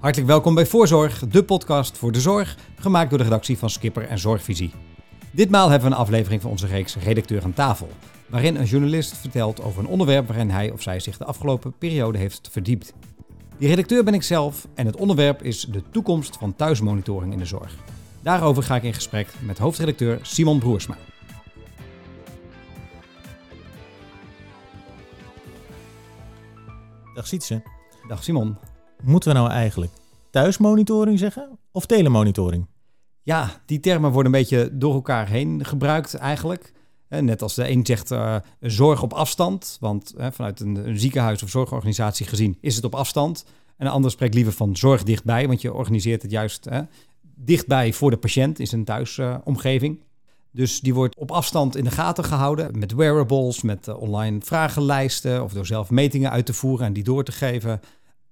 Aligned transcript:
Hartelijk 0.00 0.30
welkom 0.30 0.54
bij 0.54 0.66
Voorzorg, 0.66 1.28
de 1.28 1.44
podcast 1.44 1.98
voor 1.98 2.12
de 2.12 2.20
zorg, 2.20 2.56
gemaakt 2.74 3.08
door 3.10 3.18
de 3.18 3.24
redactie 3.24 3.58
van 3.58 3.70
Skipper 3.70 4.06
en 4.06 4.18
Zorgvisie. 4.18 4.72
Ditmaal 5.30 5.68
hebben 5.68 5.88
we 5.88 5.94
een 5.94 6.00
aflevering 6.00 6.42
van 6.42 6.50
onze 6.50 6.66
reeks 6.66 6.96
Redacteur 6.96 7.42
aan 7.42 7.52
tafel, 7.52 7.88
waarin 8.26 8.56
een 8.56 8.64
journalist 8.64 9.16
vertelt 9.16 9.62
over 9.62 9.80
een 9.80 9.88
onderwerp 9.88 10.26
waarin 10.26 10.50
hij 10.50 10.70
of 10.70 10.82
zij 10.82 11.00
zich 11.00 11.16
de 11.16 11.24
afgelopen 11.24 11.72
periode 11.78 12.18
heeft 12.18 12.48
verdiept. 12.50 12.92
Die 13.58 13.68
redacteur 13.68 14.04
ben 14.04 14.14
ik 14.14 14.22
zelf 14.22 14.66
en 14.74 14.86
het 14.86 14.96
onderwerp 14.96 15.42
is 15.42 15.60
de 15.60 15.82
toekomst 15.90 16.36
van 16.36 16.56
thuismonitoring 16.56 17.32
in 17.32 17.38
de 17.38 17.44
zorg. 17.44 17.74
Daarover 18.22 18.62
ga 18.62 18.76
ik 18.76 18.82
in 18.82 18.94
gesprek 18.94 19.28
met 19.38 19.58
hoofdredacteur 19.58 20.18
Simon 20.22 20.58
Broersma. 20.58 20.96
Dag 27.14 27.26
Sietse. 27.26 27.62
Dag 28.08 28.24
Simon. 28.24 28.56
Moeten 29.02 29.32
we 29.32 29.38
nou 29.38 29.50
eigenlijk 29.50 29.92
thuismonitoring 30.30 31.18
zeggen 31.18 31.58
of 31.72 31.86
telemonitoring? 31.86 32.66
Ja, 33.22 33.60
die 33.66 33.80
termen 33.80 34.10
worden 34.12 34.32
een 34.32 34.38
beetje 34.40 34.70
door 34.72 34.94
elkaar 34.94 35.28
heen 35.28 35.64
gebruikt 35.64 36.14
eigenlijk. 36.14 36.72
Net 37.08 37.42
als 37.42 37.54
de 37.54 37.70
een 37.70 37.86
zegt 37.86 38.10
uh, 38.10 38.36
zorg 38.60 39.02
op 39.02 39.12
afstand, 39.12 39.76
want 39.80 40.14
vanuit 40.16 40.60
een, 40.60 40.88
een, 40.88 40.98
ziekenhuis 40.98 41.42
of 41.42 41.50
zorgorganisatie 41.50 42.26
gezien 42.26 42.58
is 42.60 42.76
het 42.76 42.84
op 42.84 42.94
afstand. 42.94 43.44
En 43.76 43.86
een 43.86 43.92
ander 43.92 44.10
spreekt 44.10 44.34
liever 44.34 44.52
van 44.52 44.76
zorg 44.76 45.02
dichtbij, 45.02 45.46
want 45.46 45.60
je 45.60 45.72
organiseert 45.72 46.22
het 46.22 46.30
juist 46.30 46.68
dichtbij 47.34 47.92
voor 47.92 48.10
de 48.10 48.16
patiënt 48.16 48.58
in 48.58 48.66
zijn 48.66 48.84
thuisomgeving. 48.84 50.00
dus 50.52 50.80
die 50.80 50.94
wordt 50.94 51.16
op 51.16 51.30
afstand 51.30 51.76
in 51.76 51.84
de 51.84 51.90
gaten 51.90 52.24
gehouden 52.24 52.78
met 52.78 52.92
wearables, 52.92 53.62
met 53.62 53.88
online 53.88 54.38
vragenlijsten 54.40 55.42
of 55.42 55.52
door 55.52 55.66
zelf 55.66 55.90
metingen 55.90 56.30
uit 56.30 56.46
te 56.46 56.54
voeren 56.54 56.86
en 56.86 56.92
die 56.92 57.04
door 57.04 57.24
te 57.24 57.32
geven 57.32 57.80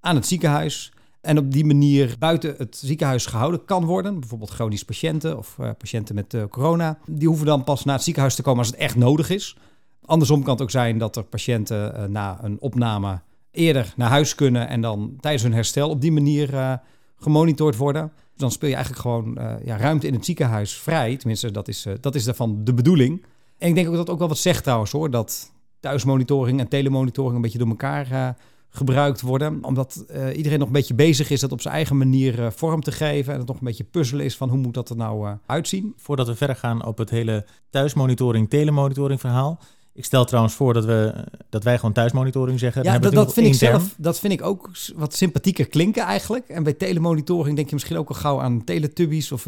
aan 0.08 0.14
het 0.14 0.26
ziekenhuis. 0.26 0.92
En 1.20 1.38
op 1.38 1.52
die 1.52 1.64
manier 1.64 2.16
buiten 2.18 2.54
het 2.58 2.76
ziekenhuis 2.76 3.26
gehouden 3.26 3.64
kan 3.64 3.84
worden. 3.84 4.20
Bijvoorbeeld 4.20 4.50
chronische 4.50 4.84
patiënten 4.84 5.38
of 5.38 5.56
uh, 5.60 5.70
patiënten 5.78 6.14
met 6.14 6.34
uh, 6.34 6.44
corona. 6.50 6.98
Die 7.06 7.28
hoeven 7.28 7.46
dan 7.46 7.64
pas 7.64 7.84
naar 7.84 7.94
het 7.94 8.04
ziekenhuis 8.04 8.34
te 8.34 8.42
komen 8.42 8.58
als 8.58 8.68
het 8.68 8.76
echt 8.76 8.96
nodig 8.96 9.30
is. 9.30 9.56
Andersom 10.04 10.42
kan 10.42 10.52
het 10.52 10.62
ook 10.62 10.70
zijn 10.70 10.98
dat 10.98 11.16
er 11.16 11.24
patiënten 11.24 11.94
uh, 11.96 12.04
na 12.04 12.38
een 12.42 12.60
opname 12.60 13.20
eerder 13.50 13.92
naar 13.96 14.08
huis 14.08 14.34
kunnen 14.34 14.68
en 14.68 14.80
dan 14.80 15.16
tijdens 15.20 15.42
hun 15.42 15.52
herstel 15.52 15.90
op 15.90 16.00
die 16.00 16.12
manier 16.12 16.80
gemonitord 17.16 17.76
worden. 17.76 18.12
Dan 18.36 18.50
speel 18.50 18.68
je 18.68 18.74
eigenlijk 18.74 19.04
gewoon 19.04 19.38
ja, 19.64 19.76
ruimte 19.76 20.06
in 20.06 20.14
het 20.14 20.24
ziekenhuis 20.24 20.72
vrij. 20.72 21.16
Tenminste, 21.16 21.50
dat 21.50 21.68
is, 21.68 21.86
dat 22.00 22.14
is 22.14 22.24
daarvan 22.24 22.64
de 22.64 22.74
bedoeling. 22.74 23.24
En 23.58 23.68
ik 23.68 23.74
denk 23.74 23.86
ook 23.86 23.92
dat 23.92 24.02
het 24.02 24.10
ook 24.10 24.18
wel 24.18 24.28
wat 24.28 24.38
zegt 24.38 24.62
trouwens 24.62 24.90
hoor. 24.90 25.10
Dat 25.10 25.52
thuismonitoring 25.80 26.60
en 26.60 26.68
telemonitoring 26.68 27.34
een 27.34 27.42
beetje 27.42 27.58
door 27.58 27.68
elkaar 27.68 28.36
gebruikt 28.70 29.20
worden. 29.20 29.64
Omdat 29.64 30.04
uh, 30.10 30.36
iedereen 30.36 30.58
nog 30.58 30.66
een 30.66 30.74
beetje 30.74 30.94
bezig 30.94 31.30
is 31.30 31.40
dat 31.40 31.52
op 31.52 31.60
zijn 31.60 31.74
eigen 31.74 31.96
manier 31.96 32.38
uh, 32.38 32.46
vorm 32.50 32.82
te 32.82 32.92
geven. 32.92 33.32
En 33.32 33.38
het 33.38 33.48
nog 33.48 33.58
een 33.58 33.66
beetje 33.66 33.84
puzzelen 33.84 34.24
is 34.24 34.36
van 34.36 34.48
hoe 34.48 34.58
moet 34.58 34.74
dat 34.74 34.90
er 34.90 34.96
nou 34.96 35.28
uh, 35.28 35.32
uitzien. 35.46 35.92
Voordat 35.96 36.26
we 36.26 36.34
verder 36.34 36.56
gaan 36.56 36.84
op 36.84 36.98
het 36.98 37.10
hele 37.10 37.46
thuismonitoring, 37.70 38.50
telemonitoring 38.50 39.20
verhaal. 39.20 39.60
Ik 39.92 40.04
stel 40.04 40.24
trouwens 40.24 40.54
voor 40.54 40.74
dat, 40.74 40.84
we, 40.84 41.24
dat 41.48 41.64
wij 41.64 41.76
gewoon 41.76 41.92
thuismonitoring 41.92 42.58
zeggen. 42.58 42.82
Ja, 42.82 42.98
dat, 42.98 43.12
dat 43.12 43.32
vind 43.32 43.46
ik 43.46 43.54
zelf. 43.54 43.94
Dat 43.96 44.18
vind 44.18 44.32
ik 44.32 44.42
ook 44.42 44.70
wat 44.94 45.14
sympathieker 45.14 45.68
klinken 45.68 46.02
eigenlijk. 46.02 46.48
En 46.48 46.62
bij 46.62 46.72
telemonitoring 46.72 47.56
denk 47.56 47.68
je 47.68 47.74
misschien 47.74 47.96
ook 47.96 48.08
al 48.08 48.14
gauw 48.14 48.40
aan 48.40 48.64
Teletubbies 48.64 49.32
of 49.32 49.46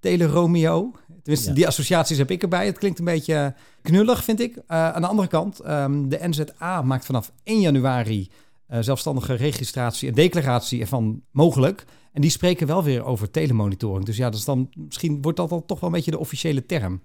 Teleromeo. 0.00 0.92
Tenminste, 1.22 1.48
ja. 1.48 1.54
die 1.54 1.66
associaties 1.66 2.18
heb 2.18 2.30
ik 2.30 2.42
erbij. 2.42 2.66
Het 2.66 2.78
klinkt 2.78 2.98
een 2.98 3.04
beetje 3.04 3.54
knullig, 3.82 4.24
vind 4.24 4.40
ik. 4.40 4.58
aan 4.66 5.02
de 5.02 5.08
andere 5.08 5.28
kant, 5.28 5.66
um, 5.68 6.08
de 6.08 6.18
NZA 6.22 6.82
maakt 6.82 7.04
vanaf 7.04 7.32
1 7.42 7.60
januari 7.60 8.30
uh, 8.70 8.78
zelfstandige 8.80 9.34
registratie 9.34 10.08
en 10.08 10.14
declaratie 10.14 10.80
ervan 10.80 11.22
mogelijk. 11.30 11.84
En 12.12 12.20
die 12.20 12.30
spreken 12.30 12.66
wel 12.66 12.82
weer 12.82 13.04
over 13.04 13.30
telemonitoring. 13.30 14.04
Dus 14.04 14.16
ja, 14.16 14.30
dat 14.30 14.38
is 14.38 14.44
dan, 14.44 14.68
misschien 14.74 15.22
wordt 15.22 15.38
dat 15.38 15.48
dan 15.48 15.66
toch 15.66 15.80
wel 15.80 15.88
een 15.88 15.94
beetje 15.94 16.10
de 16.10 16.18
officiële 16.18 16.66
term. 16.66 17.02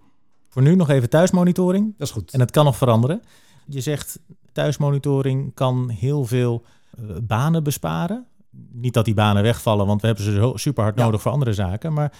Voor 0.49 0.61
nu 0.61 0.75
nog 0.75 0.89
even 0.89 1.09
thuismonitoring. 1.09 1.93
Dat 1.97 2.07
is 2.07 2.13
goed. 2.13 2.33
En 2.33 2.39
het 2.39 2.51
kan 2.51 2.65
nog 2.65 2.77
veranderen. 2.77 3.21
Je 3.65 3.81
zegt 3.81 4.19
thuismonitoring 4.51 5.53
kan 5.53 5.89
heel 5.89 6.25
veel 6.25 6.63
uh, 6.99 7.15
banen 7.23 7.63
besparen. 7.63 8.25
Niet 8.71 8.93
dat 8.93 9.05
die 9.05 9.13
banen 9.13 9.43
wegvallen, 9.43 9.85
want 9.85 10.01
we 10.01 10.07
hebben 10.07 10.25
ze 10.25 10.31
zo 10.31 10.57
super 10.57 10.83
hard 10.83 10.95
nodig 10.95 11.21
voor 11.21 11.31
andere 11.31 11.53
zaken. 11.53 11.93
Maar 11.93 12.13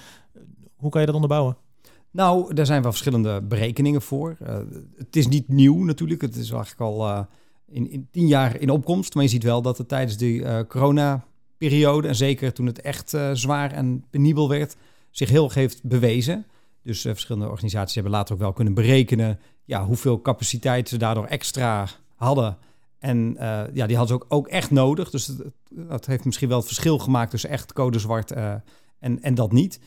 hoe 0.76 0.90
kan 0.90 1.00
je 1.00 1.06
dat 1.06 1.16
onderbouwen? 1.16 1.58
Nou, 2.12 2.54
daar 2.54 2.66
zijn 2.66 2.82
wel 2.82 2.92
verschillende 2.92 3.42
berekeningen 3.42 4.02
voor. 4.02 4.38
Uh, 4.42 4.58
het 4.98 5.16
is 5.16 5.28
niet 5.28 5.48
nieuw 5.48 5.84
natuurlijk. 5.84 6.22
Het 6.22 6.36
is 6.36 6.52
eigenlijk 6.52 6.82
al 6.82 7.28
in, 7.72 7.90
in 7.92 8.08
tien 8.12 8.28
jaar 8.28 8.60
in 8.60 8.70
opkomst. 8.70 9.14
Maar 9.14 9.24
je 9.24 9.30
ziet 9.30 9.44
wel 9.44 9.62
dat 9.62 9.78
het 9.78 9.88
tijdens 9.88 10.18
die 10.18 10.42
uh, 10.42 10.60
corona-periode, 10.68 12.08
en 12.08 12.16
zeker 12.16 12.54
toen 12.54 12.66
het 12.66 12.82
echt 12.82 13.14
uh, 13.14 13.30
zwaar 13.34 13.72
en 13.72 14.04
penibel 14.10 14.50
werd, 14.50 14.76
zich 15.12 15.30
heel 15.30 15.52
heeft 15.52 15.84
bewezen. 15.84 16.46
Dus 16.84 17.06
uh, 17.06 17.12
verschillende 17.12 17.50
organisaties 17.50 17.94
hebben 17.96 18.14
later 18.14 18.34
ook 18.34 18.42
wel 18.42 18.54
kunnen 18.54 18.74
berekenen 18.74 19.40
ja, 19.64 19.86
hoeveel 19.86 20.22
capaciteit 20.22 20.90
ze 20.90 20.98
daardoor 20.98 21.26
extra 21.26 21.88
hadden. 22.16 22.58
En 23.00 23.36
ja, 23.74 23.88
die 23.88 23.98
hadden 23.98 24.08
ze 24.08 24.14
ook, 24.14 24.26
ook 24.28 24.48
echt 24.48 24.72
nodig. 24.72 25.10
Dus 25.10 25.32
dat 25.70 26.06
heeft 26.06 26.26
misschien 26.26 26.50
wel 26.50 26.58
het 26.58 26.68
verschil 26.68 27.00
gemaakt 27.00 27.32
tussen 27.32 27.50
echt 27.50 27.74
code 27.74 28.00
zwart 28.00 28.32
en, 29.00 29.22
en 29.22 29.36
dat 29.36 29.52
niet. 29.52 29.80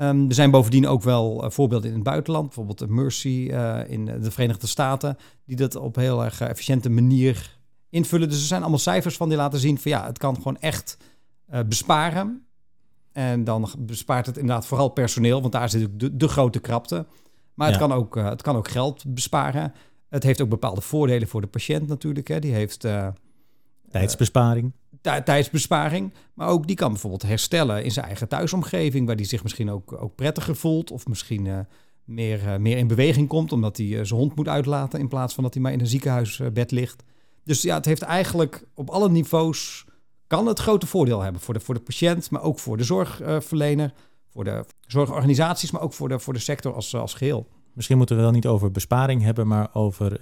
Um, 0.00 0.28
er 0.28 0.34
zijn 0.34 0.50
bovendien 0.50 0.86
ook 0.86 1.02
wel 1.02 1.44
uh, 1.44 1.50
voorbeelden 1.50 1.88
in 1.88 1.94
het 1.94 2.04
buitenland, 2.04 2.44
bijvoorbeeld 2.44 2.78
de 2.78 2.88
Mercy 2.88 3.48
uh, 3.50 3.80
in 3.86 4.04
de 4.04 4.30
Verenigde 4.30 4.66
Staten, 4.66 5.16
die 5.44 5.56
dat 5.56 5.76
op 5.76 5.96
heel 5.96 6.24
erg 6.24 6.40
efficiënte 6.40 6.90
manier 6.90 7.58
invullen. 7.90 8.28
Dus 8.28 8.40
er 8.40 8.46
zijn 8.46 8.60
allemaal 8.60 8.78
cijfers 8.78 9.16
van 9.16 9.28
die 9.28 9.36
laten 9.38 9.58
zien 9.58 9.78
van 9.78 9.90
ja, 9.90 10.06
het 10.06 10.18
kan 10.18 10.36
gewoon 10.36 10.58
echt 10.58 10.96
uh, 11.52 11.60
besparen. 11.68 12.46
En 13.12 13.44
dan 13.44 13.68
bespaart 13.78 14.26
het 14.26 14.36
inderdaad 14.36 14.66
vooral 14.66 14.88
personeel, 14.88 15.40
want 15.40 15.52
daar 15.52 15.70
zit 15.70 16.00
de, 16.00 16.16
de 16.16 16.28
grote 16.28 16.58
krapte. 16.58 17.06
Maar 17.54 17.66
ja. 17.66 17.72
het, 17.72 17.82
kan 17.82 17.92
ook, 17.92 18.14
het 18.14 18.42
kan 18.42 18.56
ook 18.56 18.68
geld 18.68 19.14
besparen. 19.14 19.72
Het 20.08 20.22
heeft 20.22 20.40
ook 20.40 20.48
bepaalde 20.48 20.80
voordelen 20.80 21.28
voor 21.28 21.40
de 21.40 21.46
patiënt 21.46 21.88
natuurlijk. 21.88 22.28
Hè. 22.28 22.38
Die 22.38 22.52
heeft 22.52 22.86
tijdsbesparing 23.90 24.72
tijdsbesparing. 25.00 26.12
Maar 26.34 26.48
ook 26.48 26.66
die 26.66 26.76
kan 26.76 26.90
bijvoorbeeld 26.90 27.22
herstellen 27.22 27.84
in 27.84 27.90
zijn 27.90 28.06
eigen 28.06 28.28
thuisomgeving, 28.28 29.06
waar 29.06 29.16
die 29.16 29.26
zich 29.26 29.42
misschien 29.42 29.70
ook, 29.70 29.92
ook 29.92 30.14
prettiger 30.14 30.56
voelt. 30.56 30.90
Of 30.90 31.06
misschien 31.06 31.44
uh, 31.44 31.58
meer, 32.04 32.42
uh, 32.42 32.56
meer 32.56 32.76
in 32.76 32.86
beweging 32.86 33.28
komt, 33.28 33.52
omdat 33.52 33.76
hij 33.76 33.86
uh, 33.86 34.04
zijn 34.04 34.20
hond 34.20 34.36
moet 34.36 34.48
uitlaten 34.48 35.00
in 35.00 35.08
plaats 35.08 35.34
van 35.34 35.42
dat 35.44 35.54
hij 35.54 35.62
maar 35.62 35.72
in 35.72 35.80
een 35.80 35.86
ziekenhuisbed 35.86 36.70
ligt. 36.70 37.04
Dus 37.44 37.62
ja, 37.62 37.74
het 37.74 37.84
heeft 37.84 38.02
eigenlijk 38.02 38.64
op 38.74 38.90
alle 38.90 39.10
niveaus 39.10 39.84
kan 40.26 40.46
het 40.46 40.58
grote 40.58 40.86
voordeel 40.86 41.20
hebben 41.20 41.40
voor 41.40 41.54
de, 41.54 41.60
voor 41.60 41.74
de 41.74 41.80
patiënt, 41.80 42.30
maar 42.30 42.42
ook 42.42 42.58
voor 42.58 42.76
de 42.76 42.84
zorgverlener, 42.84 43.92
voor 44.28 44.44
de 44.44 44.64
zorgorganisaties, 44.86 45.70
maar 45.70 45.82
ook 45.82 45.92
voor 45.92 46.08
de, 46.08 46.18
voor 46.18 46.32
de 46.32 46.38
sector 46.38 46.74
als, 46.74 46.94
als 46.94 47.14
geheel. 47.14 47.48
Misschien 47.74 47.96
moeten 47.96 48.16
we 48.16 48.22
wel 48.22 48.30
niet 48.30 48.46
over 48.46 48.70
besparing 48.70 49.22
hebben, 49.22 49.46
maar 49.46 49.74
over 49.74 50.12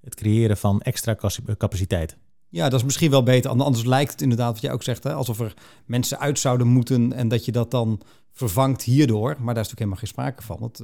het 0.00 0.14
creëren 0.14 0.56
van 0.56 0.80
extra 0.80 1.16
capaciteit. 1.56 2.16
Ja, 2.50 2.68
dat 2.68 2.78
is 2.78 2.84
misschien 2.84 3.10
wel 3.10 3.22
beter. 3.22 3.50
Anders 3.50 3.84
lijkt 3.84 4.10
het 4.10 4.22
inderdaad, 4.22 4.52
wat 4.52 4.62
jij 4.62 4.72
ook 4.72 4.82
zegt, 4.82 5.04
hè, 5.04 5.12
alsof 5.12 5.40
er 5.40 5.54
mensen 5.86 6.18
uit 6.18 6.38
zouden 6.38 6.66
moeten 6.66 7.12
en 7.12 7.28
dat 7.28 7.44
je 7.44 7.52
dat 7.52 7.70
dan 7.70 8.00
vervangt 8.32 8.82
hierdoor. 8.82 9.36
Maar 9.38 9.54
daar 9.54 9.64
is 9.64 9.70
natuurlijk 9.70 9.78
helemaal 9.78 9.98
geen 9.98 10.08
sprake 10.08 10.42
van. 10.42 10.62
Het 10.62 10.82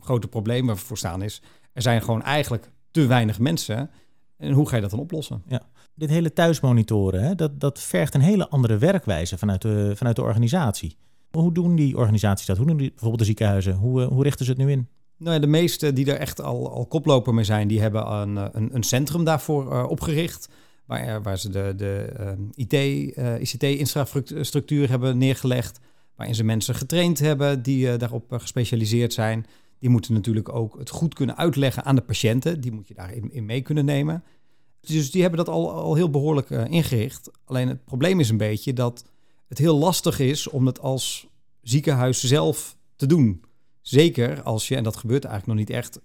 grote 0.00 0.28
probleem 0.28 0.66
waar 0.66 0.74
we 0.74 0.80
voor 0.80 0.98
staan 0.98 1.22
is, 1.22 1.42
er 1.72 1.82
zijn 1.82 2.02
gewoon 2.02 2.22
eigenlijk 2.22 2.70
te 2.90 3.06
weinig 3.06 3.38
mensen. 3.38 3.90
En 4.36 4.52
hoe 4.52 4.68
ga 4.68 4.74
je 4.76 4.82
dat 4.82 4.90
dan 4.90 5.00
oplossen? 5.00 5.42
Ja. 5.46 5.62
Dit 5.94 6.10
hele 6.10 6.32
thuismonitoren, 6.32 7.22
hè, 7.22 7.34
dat, 7.34 7.60
dat 7.60 7.80
vergt 7.80 8.14
een 8.14 8.20
hele 8.20 8.48
andere 8.48 8.78
werkwijze 8.78 9.38
vanuit 9.38 9.62
de, 9.62 9.92
vanuit 9.96 10.16
de 10.16 10.22
organisatie. 10.22 10.96
Hoe 11.30 11.52
doen 11.52 11.76
die 11.76 11.96
organisaties 11.96 12.46
dat? 12.46 12.56
Hoe 12.56 12.66
doen 12.66 12.76
die, 12.76 12.88
bijvoorbeeld 12.88 13.18
de 13.18 13.26
ziekenhuizen? 13.26 13.74
Hoe, 13.74 14.02
hoe 14.02 14.22
richten 14.22 14.44
ze 14.44 14.50
het 14.50 14.60
nu 14.60 14.70
in? 14.70 14.88
Nou 15.18 15.34
ja, 15.34 15.40
de 15.40 15.46
meeste 15.46 15.92
die 15.92 16.12
er 16.12 16.18
echt 16.18 16.42
al, 16.42 16.72
al 16.72 16.86
koploper 16.86 17.34
mee 17.34 17.44
zijn, 17.44 17.68
die 17.68 17.80
hebben 17.80 18.12
een, 18.12 18.36
een, 18.36 18.74
een 18.74 18.82
centrum 18.82 19.24
daarvoor 19.24 19.72
uh, 19.72 19.84
opgericht 19.88 20.48
waar, 20.86 21.22
waar 21.22 21.38
ze 21.38 21.50
de, 21.50 21.72
de 21.76 22.12
uh, 22.20 22.30
IT, 22.54 22.72
uh, 22.72 23.40
ICT-infrastructuur 23.40 24.88
hebben 24.88 25.18
neergelegd, 25.18 25.80
waarin 26.16 26.34
ze 26.34 26.44
mensen 26.44 26.74
getraind 26.74 27.18
hebben 27.18 27.62
die 27.62 27.86
uh, 27.86 27.98
daarop 27.98 28.32
gespecialiseerd 28.32 29.12
zijn. 29.12 29.46
Die 29.78 29.90
moeten 29.90 30.12
natuurlijk 30.12 30.48
ook 30.48 30.78
het 30.78 30.90
goed 30.90 31.14
kunnen 31.14 31.36
uitleggen 31.36 31.84
aan 31.84 31.94
de 31.94 32.02
patiënten. 32.02 32.60
Die 32.60 32.72
moet 32.72 32.88
je 32.88 32.94
daarin 32.94 33.32
in 33.32 33.44
mee 33.44 33.60
kunnen 33.60 33.84
nemen. 33.84 34.24
Dus 34.80 35.10
die 35.10 35.20
hebben 35.20 35.44
dat 35.44 35.54
al, 35.54 35.72
al 35.72 35.94
heel 35.94 36.10
behoorlijk 36.10 36.50
ingericht. 36.50 37.30
Alleen 37.44 37.68
het 37.68 37.84
probleem 37.84 38.20
is 38.20 38.28
een 38.28 38.36
beetje 38.36 38.72
dat 38.72 39.04
het 39.48 39.58
heel 39.58 39.78
lastig 39.78 40.18
is 40.18 40.48
om 40.48 40.66
het 40.66 40.80
als 40.80 41.26
ziekenhuis 41.62 42.24
zelf 42.24 42.76
te 42.96 43.06
doen. 43.06 43.44
Zeker 43.80 44.42
als 44.42 44.68
je, 44.68 44.76
en 44.76 44.84
dat 44.84 44.96
gebeurt 44.96 45.24
eigenlijk 45.24 45.58
nog 45.58 45.68
niet 45.68 45.76
echt, 45.76 46.00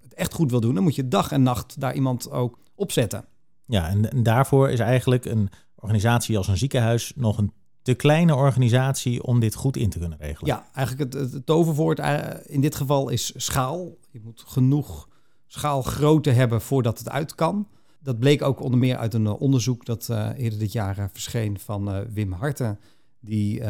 het 0.00 0.14
echt 0.14 0.34
goed 0.34 0.50
wil 0.50 0.60
doen, 0.60 0.74
dan 0.74 0.82
moet 0.82 0.94
je 0.94 1.08
dag 1.08 1.32
en 1.32 1.42
nacht 1.42 1.80
daar 1.80 1.94
iemand 1.94 2.30
ook 2.30 2.58
opzetten. 2.74 3.24
Ja, 3.66 3.88
en, 3.88 4.10
en, 4.10 4.22
daarvoor 4.22 4.70
is 4.70 4.78
eigenlijk 4.78 5.24
een 5.24 5.48
organisatie 5.74 6.36
als 6.36 6.48
een 6.48 6.56
ziekenhuis 6.56 7.12
nog 7.16 7.38
een 7.38 7.52
te 7.82 7.94
kleine 7.94 8.34
organisatie 8.34 9.22
om 9.22 9.40
dit 9.40 9.54
goed 9.54 9.76
in 9.76 9.90
te 9.90 9.98
kunnen 9.98 10.18
regelen. 10.18 10.54
Ja, 10.54 10.66
eigenlijk 10.72 11.14
het, 11.14 11.32
het 11.32 11.46
toverwoord 11.46 11.98
eh, 11.98 12.18
in 12.44 12.60
dit 12.60 12.74
geval 12.74 13.08
is 13.08 13.32
schaal. 13.36 13.96
Je 14.10 14.20
moet 14.22 14.42
genoeg 14.46 15.08
schaalgrootte 15.46 16.30
hebben 16.30 16.60
voordat 16.60 16.98
het 16.98 17.10
uit 17.10 17.34
kan. 17.34 17.68
Dat 18.02 18.18
bleek 18.18 18.42
ook 18.42 18.60
onder 18.60 18.78
meer 18.78 18.96
uit 18.96 19.14
een 19.14 19.26
onderzoek 19.26 19.84
dat 19.84 20.08
uh, 20.10 20.28
eerder 20.36 20.58
dit 20.58 20.72
jaar 20.72 21.08
verscheen 21.12 21.58
van 21.58 22.12
Wim 22.12 22.32
Harten, 22.32 22.78
Die, 23.20 23.60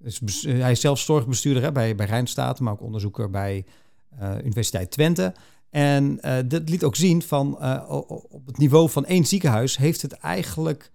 is, 0.00 0.20
hij 0.42 0.70
is 0.70 0.80
zelf 0.80 0.98
zorgbestuurder 0.98 1.62
hè, 1.62 1.72
bij, 1.72 1.94
bij 1.94 2.06
Rijnstaat, 2.06 2.60
maar 2.60 2.72
ook 2.72 2.82
onderzoeker 2.82 3.30
bij 3.30 3.64
Universiteit 4.44 4.90
Twente. 4.90 5.34
En 5.74 6.20
dat 6.48 6.68
liet 6.68 6.84
ook 6.84 6.96
zien 6.96 7.22
van 7.22 7.58
op 8.30 8.46
het 8.46 8.58
niveau 8.58 8.90
van 8.90 9.04
één 9.04 9.24
ziekenhuis 9.24 9.76
heeft 9.76 10.02
het 10.02 10.12
eigenlijk 10.12 10.90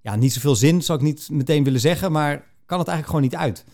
ja, 0.00 0.16
niet 0.16 0.32
zoveel 0.32 0.54
zin, 0.54 0.82
zou 0.82 0.98
ik 0.98 1.04
niet 1.04 1.28
meteen 1.30 1.64
willen 1.64 1.80
zeggen, 1.80 2.12
maar 2.12 2.44
kan 2.66 2.78
het 2.78 2.88
eigenlijk 2.88 3.06
gewoon 3.06 3.22
niet 3.22 3.36
uit. 3.36 3.64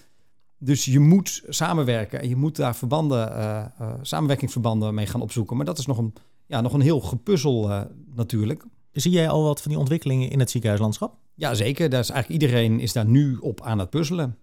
Dus 0.59 0.85
je 0.85 0.99
moet 0.99 1.43
samenwerken 1.49 2.21
en 2.21 2.29
je 2.29 2.37
moet 2.37 2.57
daar 2.57 2.77
verbanden, 2.77 3.29
uh, 3.29 3.65
samenwerkingsverbanden 4.03 4.95
mee 4.95 5.07
gaan 5.07 5.21
opzoeken. 5.21 5.57
Maar 5.57 5.67
dat 5.67 5.79
is 5.79 5.87
nog 5.87 5.99
een, 5.99 6.15
ja, 6.47 6.61
nog 6.61 6.73
een 6.73 6.81
heel 6.81 7.01
gepuzzel 7.01 7.87
natuurlijk. 8.15 8.65
Zie 8.93 9.13
jij 9.13 9.29
al 9.29 9.43
wat 9.43 9.61
van 9.61 9.71
die 9.71 9.81
ontwikkelingen 9.81 10.31
in 10.31 10.39
het 10.39 10.51
ziekenhuislandschap? 10.51 11.17
Ja, 11.35 11.55
zeker. 11.55 11.89
Daar 11.89 12.01
is 12.01 12.11
eigenlijk 12.11 12.43
iedereen 12.43 12.81
is 12.81 12.93
daar 12.93 13.07
nu 13.07 13.37
op 13.37 13.61
aan 13.63 13.79
het 13.79 13.91
puzzelen. 13.91 14.37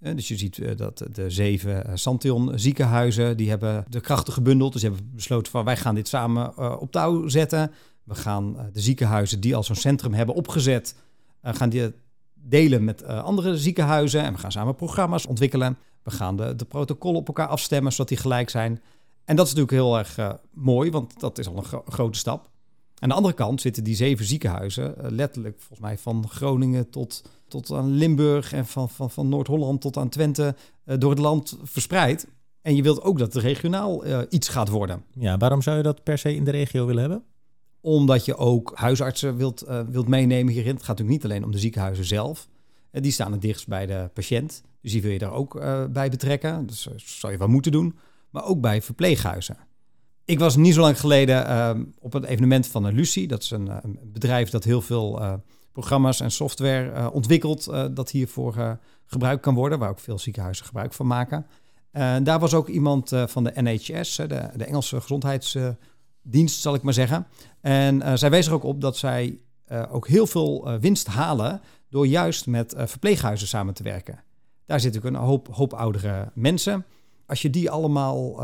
Dus 0.00 0.28
je 0.28 0.36
ziet 0.36 0.78
dat 0.78 1.06
de 1.12 1.30
zeven 1.30 1.98
Santion 1.98 2.58
ziekenhuizen, 2.58 3.36
die 3.36 3.48
hebben 3.48 3.84
de 3.88 4.00
krachten 4.00 4.32
gebundeld. 4.32 4.72
Dus 4.72 4.80
die 4.80 4.90
hebben 4.90 5.10
besloten 5.14 5.52
van 5.52 5.64
wij 5.64 5.76
gaan 5.76 5.94
dit 5.94 6.08
samen 6.08 6.80
op 6.80 6.92
touw 6.92 7.28
zetten. 7.28 7.72
We 8.04 8.14
gaan 8.14 8.70
de 8.72 8.80
ziekenhuizen 8.80 9.40
die 9.40 9.56
al 9.56 9.62
zo'n 9.62 9.76
centrum 9.76 10.14
hebben 10.14 10.34
opgezet, 10.34 10.94
gaan 11.42 11.68
die 11.68 11.92
delen 12.34 12.84
met 12.84 13.04
andere 13.04 13.58
ziekenhuizen. 13.58 14.22
En 14.22 14.32
we 14.32 14.38
gaan 14.38 14.52
samen 14.52 14.74
programma's 14.74 15.26
ontwikkelen. 15.26 15.78
We 16.02 16.10
gaan 16.10 16.36
de, 16.36 16.56
de 16.56 16.64
protocollen 16.64 17.20
op 17.20 17.26
elkaar 17.26 17.48
afstemmen, 17.48 17.92
zodat 17.92 18.08
die 18.08 18.18
gelijk 18.18 18.50
zijn. 18.50 18.80
En 19.24 19.36
dat 19.36 19.46
is 19.46 19.54
natuurlijk 19.54 19.82
heel 19.82 19.98
erg 19.98 20.38
mooi, 20.50 20.90
want 20.90 21.20
dat 21.20 21.38
is 21.38 21.46
al 21.46 21.56
een 21.56 21.64
gro 21.64 21.84
grote 21.88 22.18
stap. 22.18 22.50
Aan 22.98 23.08
de 23.08 23.14
andere 23.14 23.34
kant 23.34 23.60
zitten 23.60 23.84
die 23.84 23.94
zeven 23.94 24.24
ziekenhuizen, 24.24 24.94
letterlijk 24.98 25.56
volgens 25.58 25.80
mij 25.80 25.98
van 25.98 26.28
Groningen 26.28 26.90
tot, 26.90 27.24
tot 27.50 27.70
aan 27.70 27.90
Limburg 27.90 28.52
en 28.52 28.66
van, 28.66 28.88
van, 28.88 29.10
van 29.10 29.28
Noord-Holland 29.28 29.80
tot 29.80 29.96
aan 29.96 30.08
Twente, 30.08 30.54
door 30.84 31.10
het 31.10 31.18
land 31.18 31.58
verspreid. 31.62 32.26
En 32.62 32.76
je 32.76 32.82
wilt 32.82 33.02
ook 33.02 33.18
dat 33.18 33.32
het 33.32 33.42
regionaal 33.42 34.04
iets 34.28 34.48
gaat 34.48 34.68
worden. 34.68 35.04
Ja, 35.14 35.36
waarom 35.36 35.62
zou 35.62 35.76
je 35.76 35.82
dat 35.82 36.02
per 36.02 36.18
se 36.18 36.34
in 36.34 36.44
de 36.44 36.50
regio 36.50 36.86
willen 36.86 37.00
hebben? 37.00 37.22
Omdat 37.80 38.24
je 38.24 38.36
ook 38.36 38.72
huisartsen 38.74 39.36
wilt, 39.36 39.64
uh, 39.68 39.80
wilt 39.88 40.08
meenemen 40.08 40.52
hierin. 40.52 40.74
Het 40.74 40.84
gaat 40.84 40.98
natuurlijk 40.98 41.22
niet 41.22 41.30
alleen 41.30 41.44
om 41.44 41.50
de 41.50 41.58
ziekenhuizen 41.58 42.04
zelf. 42.04 42.48
Die 42.90 43.12
staan 43.12 43.32
het 43.32 43.40
dichtst 43.40 43.68
bij 43.68 43.86
de 43.86 44.10
patiënt. 44.14 44.62
Dus 44.80 44.92
die 44.92 45.02
wil 45.02 45.10
je 45.10 45.18
daar 45.18 45.32
ook 45.32 45.60
bij 45.92 46.08
betrekken. 46.10 46.66
Dus 46.66 46.82
dat 46.82 47.00
zou 47.00 47.32
je 47.32 47.38
wel 47.38 47.48
moeten 47.48 47.72
doen. 47.72 47.98
Maar 48.30 48.44
ook 48.44 48.60
bij 48.60 48.82
verpleeghuizen. 48.82 49.56
Ik 50.24 50.38
was 50.38 50.56
niet 50.56 50.74
zo 50.74 50.80
lang 50.80 51.00
geleden 51.00 51.46
ehm, 51.46 51.84
op 51.98 52.14
een 52.14 52.24
evenement 52.24 52.66
van 52.66 52.92
Lucie. 52.92 53.26
Dat 53.26 53.42
is 53.42 53.50
een, 53.50 53.68
een 53.68 53.98
bedrijf 54.12 54.50
dat 54.50 54.64
heel 54.64 54.80
veel 54.80 55.40
programma's 55.72 56.20
en 56.20 56.30
software 56.30 57.10
ontwikkelt. 57.10 57.64
dat 57.94 58.10
hiervoor 58.10 58.78
gebruikt 59.06 59.42
kan 59.42 59.54
worden. 59.54 59.78
Waar 59.78 59.90
ook 59.90 59.98
veel 59.98 60.18
ziekenhuizen 60.18 60.66
gebruik 60.66 60.92
van 60.92 61.06
maken. 61.06 61.46
daar 62.22 62.38
was 62.38 62.54
ook 62.54 62.68
iemand 62.68 63.12
van 63.26 63.44
de 63.44 63.52
NHS, 63.54 64.16
de, 64.16 64.48
de 64.56 64.64
Engelse 64.64 65.00
gezondheids 65.00 65.56
dienst, 66.22 66.60
zal 66.60 66.74
ik 66.74 66.82
maar 66.82 66.92
zeggen. 66.92 67.26
En 67.60 68.18
zij 68.18 68.30
wees 68.30 68.46
er 68.46 68.52
ook 68.52 68.64
op 68.64 68.80
dat 68.80 68.96
zij 68.96 69.40
ook 69.90 70.08
heel 70.08 70.26
veel 70.26 70.78
winst 70.80 71.06
halen 71.06 71.60
door 71.88 72.06
juist 72.06 72.46
met 72.46 72.74
verpleeghuizen 72.76 73.48
samen 73.48 73.74
te 73.74 73.82
werken. 73.82 74.22
Daar 74.66 74.80
zitten 74.80 75.00
ook 75.00 75.06
een 75.06 75.14
hoop, 75.14 75.48
hoop 75.52 75.72
oudere 75.72 76.30
mensen. 76.34 76.84
Als 77.26 77.42
je 77.42 77.50
die 77.50 77.70
allemaal, 77.70 78.42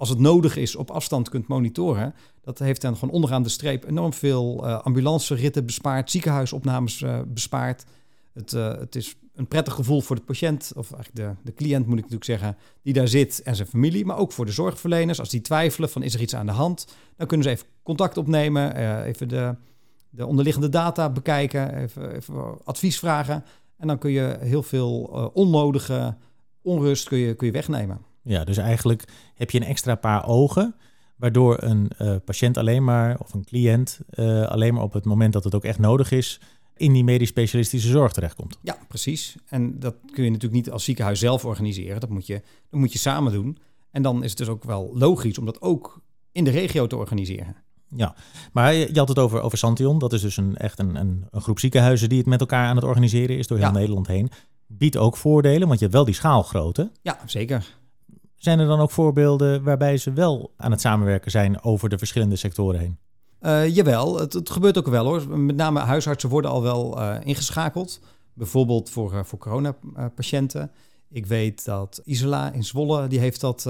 als 0.00 0.08
het 0.08 0.18
nodig 0.18 0.56
is, 0.56 0.76
op 0.76 0.90
afstand 0.90 1.28
kunt 1.28 1.48
monitoren, 1.48 2.14
dat 2.40 2.58
heeft 2.58 2.80
dan 2.80 2.96
gewoon 2.96 3.14
onderaan 3.14 3.42
de 3.42 3.48
streep 3.48 3.84
enorm 3.88 4.12
veel 4.12 4.66
ambulanceritten 4.66 5.66
bespaard, 5.66 6.10
ziekenhuisopnames 6.10 7.04
bespaard. 7.26 7.84
Het, 8.32 8.50
het 8.50 8.96
is 8.96 9.16
een 9.34 9.48
prettig 9.48 9.74
gevoel 9.74 10.00
voor 10.00 10.16
de 10.16 10.22
patiënt, 10.22 10.72
of 10.76 10.92
eigenlijk 10.92 11.26
de, 11.26 11.42
de 11.50 11.54
cliënt 11.54 11.86
moet 11.86 11.98
ik 11.98 12.10
natuurlijk 12.10 12.24
zeggen, 12.24 12.56
die 12.82 12.92
daar 12.92 13.08
zit 13.08 13.42
en 13.42 13.56
zijn 13.56 13.68
familie, 13.68 14.04
maar 14.04 14.16
ook 14.16 14.32
voor 14.32 14.46
de 14.46 14.52
zorgverleners. 14.52 15.18
Als 15.18 15.28
die 15.28 15.40
twijfelen 15.40 15.90
van 15.90 16.02
is 16.02 16.14
er 16.14 16.20
iets 16.20 16.34
aan 16.34 16.46
de 16.46 16.52
hand, 16.52 16.86
dan 17.16 17.26
kunnen 17.26 17.46
ze 17.46 17.52
even 17.52 17.66
contact 17.82 18.16
opnemen, 18.16 18.76
uh, 18.76 19.06
even 19.06 19.28
de, 19.28 19.54
de 20.10 20.26
onderliggende 20.26 20.68
data 20.68 21.10
bekijken, 21.10 21.74
even, 21.74 22.14
even, 22.16 22.64
advies 22.64 22.98
vragen. 22.98 23.44
En 23.76 23.86
dan 23.86 23.98
kun 23.98 24.10
je 24.10 24.36
heel 24.40 24.62
veel 24.62 25.10
uh, 25.12 25.26
onnodige 25.32 26.16
onrust 26.62 27.08
kun 27.08 27.18
je, 27.18 27.34
kun 27.34 27.46
je 27.46 27.52
wegnemen. 27.52 28.09
Ja, 28.22 28.44
dus 28.44 28.56
eigenlijk 28.56 29.04
heb 29.34 29.50
je 29.50 29.60
een 29.60 29.66
extra 29.66 29.94
paar 29.94 30.26
ogen, 30.26 30.74
waardoor 31.16 31.62
een 31.62 31.90
uh, 31.98 32.16
patiënt 32.24 32.56
alleen 32.56 32.84
maar, 32.84 33.18
of 33.18 33.34
een 33.34 33.44
cliënt, 33.44 34.00
alleen 34.46 34.74
maar 34.74 34.82
op 34.82 34.92
het 34.92 35.04
moment 35.04 35.32
dat 35.32 35.44
het 35.44 35.54
ook 35.54 35.64
echt 35.64 35.78
nodig 35.78 36.10
is, 36.10 36.40
in 36.76 36.92
die 36.92 37.04
medisch 37.04 37.28
specialistische 37.28 37.88
zorg 37.88 38.12
terechtkomt. 38.12 38.58
Ja, 38.62 38.78
precies. 38.88 39.36
En 39.46 39.78
dat 39.78 39.94
kun 40.12 40.24
je 40.24 40.30
natuurlijk 40.30 40.64
niet 40.64 40.70
als 40.70 40.84
ziekenhuis 40.84 41.18
zelf 41.18 41.44
organiseren. 41.44 42.00
Dat 42.00 42.10
moet 42.10 42.26
je, 42.26 42.42
dat 42.70 42.80
moet 42.80 42.92
je 42.92 42.98
samen 42.98 43.32
doen. 43.32 43.58
En 43.90 44.02
dan 44.02 44.22
is 44.22 44.28
het 44.30 44.38
dus 44.38 44.48
ook 44.48 44.64
wel 44.64 44.90
logisch 44.94 45.38
om 45.38 45.44
dat 45.44 45.60
ook 45.60 46.00
in 46.32 46.44
de 46.44 46.50
regio 46.50 46.86
te 46.86 46.96
organiseren. 46.96 47.56
Ja, 47.96 48.14
maar 48.52 48.74
je 48.74 48.98
had 48.98 49.08
het 49.08 49.18
over, 49.18 49.40
over 49.40 49.58
Santion. 49.58 49.98
Dat 49.98 50.12
is 50.12 50.20
dus 50.20 50.36
een, 50.36 50.56
echt 50.56 50.78
een, 50.78 50.96
een, 50.96 51.26
een 51.30 51.40
groep 51.40 51.58
ziekenhuizen 51.58 52.08
die 52.08 52.18
het 52.18 52.26
met 52.26 52.40
elkaar 52.40 52.66
aan 52.66 52.76
het 52.76 52.84
organiseren 52.84 53.38
is 53.38 53.46
door 53.46 53.58
heel 53.58 53.70
Nederland 53.70 54.06
heen. 54.06 54.30
Biedt 54.66 54.96
ook 54.96 55.16
voordelen, 55.16 55.66
want 55.66 55.78
je 55.78 55.84
hebt 55.84 55.96
wel 55.96 56.04
die 56.04 56.14
schaalgrootte. 56.14 56.90
Ja, 57.02 57.18
zeker. 57.26 57.78
Zijn 58.40 58.58
er 58.58 58.66
dan 58.66 58.80
ook 58.80 58.90
voorbeelden 58.90 59.62
waarbij 59.62 59.96
ze 59.96 60.12
wel 60.12 60.52
aan 60.56 60.70
het 60.70 60.80
samenwerken 60.80 61.30
zijn 61.30 61.62
over 61.62 61.88
de 61.88 61.98
verschillende 61.98 62.36
sectoren 62.36 62.80
heen? 62.80 62.98
Uh, 63.42 63.74
jawel, 63.74 64.18
het, 64.18 64.32
het, 64.32 64.50
gebeurt 64.50 64.78
ook 64.78 64.86
wel 64.86 65.04
hoor. 65.04 65.38
Met 65.38 65.56
name 65.56 65.80
huisartsen 65.80 66.28
worden 66.28 66.50
al 66.50 66.62
wel 66.62 66.98
uh, 66.98 67.16
ingeschakeld. 67.24 68.00
Bijvoorbeeld 68.32 68.90
voor, 68.90 69.12
uh, 69.12 69.24
voor 69.24 69.38
coronapatiënten. 69.38 70.70
Ik 71.08 71.26
weet 71.26 71.64
dat 71.64 72.00
Isola 72.04 72.52
in 72.52 72.64
Zwolle, 72.64 73.06
die 73.06 73.18
heeft 73.18 73.40
dat 73.40 73.68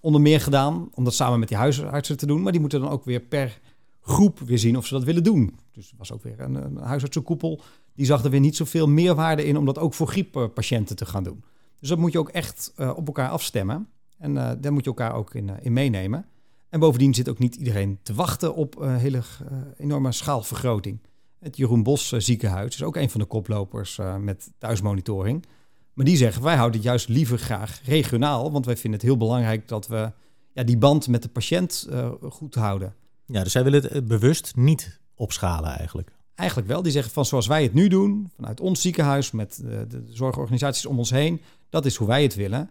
onder 0.00 0.20
meer 0.20 0.40
gedaan. 0.40 0.90
Om 0.94 1.04
dat 1.04 1.14
samen 1.14 1.38
met 1.38 1.48
die 1.48 1.56
huisartsen 1.56 2.16
te 2.16 2.26
doen. 2.26 2.42
Maar 2.42 2.52
die 2.52 2.60
moeten 2.60 2.80
dan 2.80 2.90
ook 2.90 3.04
weer 3.04 3.20
per 3.20 3.60
groep 4.00 4.38
weer 4.38 4.58
zien 4.58 4.76
of 4.76 4.86
ze 4.86 4.94
dat 4.94 5.04
willen 5.04 5.24
doen. 5.24 5.58
Dus 5.72 5.90
er 5.90 5.96
was 5.98 6.12
ook 6.12 6.22
weer 6.22 6.40
een, 6.40 6.54
een 6.54 6.76
huisartsenkoepel. 6.76 7.60
Die 7.94 8.06
zag 8.06 8.24
er 8.24 8.30
weer 8.30 8.40
niet 8.40 8.56
zoveel 8.56 8.88
meerwaarde 8.88 9.44
in 9.44 9.56
om 9.56 9.64
dat 9.64 9.78
ook 9.78 9.94
voor 9.94 10.08
grieppatiënten 10.08 10.96
te 10.96 11.06
gaan 11.06 11.24
doen. 11.24 11.44
Dus 11.80 11.88
dat 11.88 11.98
moet 11.98 12.12
je 12.12 12.18
ook 12.18 12.28
echt 12.28 12.72
op 12.76 13.06
elkaar 13.06 13.28
afstemmen. 13.28 13.88
En 14.22 14.34
daar 14.34 14.72
moet 14.72 14.84
je 14.84 14.90
elkaar 14.90 15.14
ook 15.14 15.34
in, 15.34 15.50
in 15.62 15.72
meenemen. 15.72 16.26
En 16.68 16.80
bovendien 16.80 17.14
zit 17.14 17.28
ook 17.28 17.38
niet 17.38 17.54
iedereen 17.54 17.98
te 18.02 18.14
wachten 18.14 18.54
op 18.54 18.80
een 18.80 18.96
hele 18.96 19.16
uh, 19.18 19.58
enorme 19.76 20.12
schaalvergroting. 20.12 20.98
Het 21.38 21.56
Jeroen 21.56 21.82
Bos 21.82 22.08
ziekenhuis 22.08 22.74
is 22.74 22.82
ook 22.82 22.96
een 22.96 23.10
van 23.10 23.20
de 23.20 23.26
koplopers 23.26 23.98
met 24.20 24.50
thuismonitoring. 24.58 25.44
Maar 25.92 26.04
die 26.04 26.16
zeggen, 26.16 26.42
wij 26.42 26.56
houden 26.56 26.76
het 26.76 26.88
juist 26.88 27.08
liever 27.08 27.38
graag 27.38 27.80
regionaal. 27.84 28.52
Want 28.52 28.66
wij 28.66 28.76
vinden 28.76 29.00
het 29.00 29.08
heel 29.08 29.16
belangrijk 29.16 29.68
dat 29.68 29.86
we 29.86 30.12
ja, 30.52 30.62
die 30.62 30.78
band 30.78 31.08
met 31.08 31.22
de 31.22 31.28
patiënt 31.28 31.88
goed 32.22 32.54
houden. 32.54 32.94
Ja, 33.26 33.42
dus 33.42 33.52
zij 33.52 33.64
willen 33.64 33.82
het 33.82 34.06
bewust 34.06 34.56
niet 34.56 35.00
opschalen 35.14 35.70
eigenlijk. 35.70 36.12
Eigenlijk 36.34 36.68
wel. 36.68 36.82
Die 36.82 36.92
zeggen 36.92 37.12
van 37.12 37.24
zoals 37.24 37.46
wij 37.46 37.62
het 37.62 37.74
nu 37.74 37.88
doen, 37.88 38.30
vanuit 38.36 38.60
ons 38.60 38.80
ziekenhuis, 38.80 39.30
met 39.30 39.60
de, 39.62 39.86
de 39.88 40.04
zorgorganisaties 40.08 40.86
om 40.86 40.98
ons 40.98 41.10
heen, 41.10 41.40
dat 41.68 41.86
is 41.86 41.96
hoe 41.96 42.08
wij 42.08 42.22
het 42.22 42.34
willen. 42.34 42.70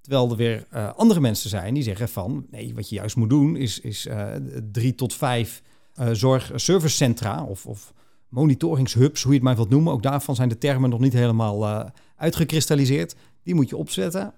Terwijl 0.00 0.30
er 0.30 0.36
weer 0.36 0.66
uh, 0.74 0.94
andere 0.94 1.20
mensen 1.20 1.50
zijn 1.50 1.74
die 1.74 1.82
zeggen 1.82 2.08
van... 2.08 2.46
nee, 2.50 2.74
wat 2.74 2.88
je 2.88 2.94
juist 2.94 3.16
moet 3.16 3.30
doen 3.30 3.56
is, 3.56 3.80
is 3.80 4.06
uh, 4.06 4.28
drie 4.72 4.94
tot 4.94 5.14
vijf 5.14 5.62
uh, 6.00 6.08
zorgservicecentra... 6.12 7.44
Of, 7.44 7.66
of 7.66 7.92
monitoringshubs, 8.28 9.22
hoe 9.22 9.32
je 9.32 9.38
het 9.38 9.46
maar 9.46 9.56
wilt 9.56 9.70
noemen. 9.70 9.92
Ook 9.92 10.02
daarvan 10.02 10.34
zijn 10.34 10.48
de 10.48 10.58
termen 10.58 10.90
nog 10.90 11.00
niet 11.00 11.12
helemaal 11.12 11.90
uitgekristalliseerd. 12.16 13.16
Die 13.42 13.54
moet 13.54 13.68
je 13.68 13.76
opzetten. 13.76 14.34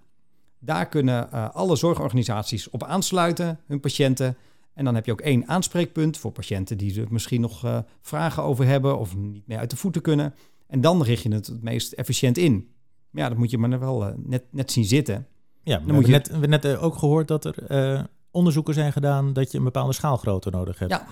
Daar 0.59 0.89
kunnen 0.89 1.53
alle 1.53 1.77
zorgorganisaties 1.77 2.71
op 2.71 2.85
aansluiten, 2.85 3.61
hun 3.67 3.81
patiënten... 3.81 4.37
En 4.75 4.85
dan 4.85 4.95
heb 4.95 5.07
je 5.07 5.13
ook 5.13 5.21
één 5.21 5.49
aanspreekpunt 5.49 6.19
voor 6.19 6.33
patiënten 6.33 6.79
die 6.79 7.01
er 7.01 7.07
misschien 7.11 7.41
nog 7.41 7.85
vragen 8.01 8.43
over 8.43 8.67
hebben 8.67 8.99
of 8.99 9.17
niet 9.17 9.47
meer 9.47 9.59
uit 9.59 9.71
de 9.71 9.77
voeten 9.77 10.03
kunnen. 10.03 10.35
En 10.67 10.81
dan 10.81 11.03
richt 11.03 11.23
je 11.23 11.33
het 11.33 11.47
het 11.47 11.63
meest 11.63 11.93
efficiënt 11.93 12.39
in. 12.39 12.69
Maar 13.11 13.23
ja, 13.23 13.29
dat 13.29 13.39
moet 13.39 13.51
je 13.51 13.59
maar 13.59 13.81
wel 13.81 14.15
net, 14.17 14.45
net 14.51 14.73
zien 14.73 14.85
zitten. 14.85 15.27
Ja, 15.63 15.77
dan 15.77 15.87
we 15.87 15.93
moet 15.93 16.07
je 16.07 16.13
net, 16.13 16.39
we 16.39 16.47
net 16.47 16.65
eh, 16.65 16.83
ook 16.83 16.97
gehoord 16.97 17.29
dat 17.29 17.45
er 17.45 17.71
uh, 17.95 18.03
onderzoeken 18.31 18.75
zijn 18.75 18.93
gedaan 18.93 19.33
dat 19.33 19.53
je 19.53 19.59
een 19.59 19.65
bepaalde 19.65 19.93
schaalgrootte 19.93 20.51
nodig 20.51 20.79
hebt. 20.79 20.91
Ja. 20.91 21.07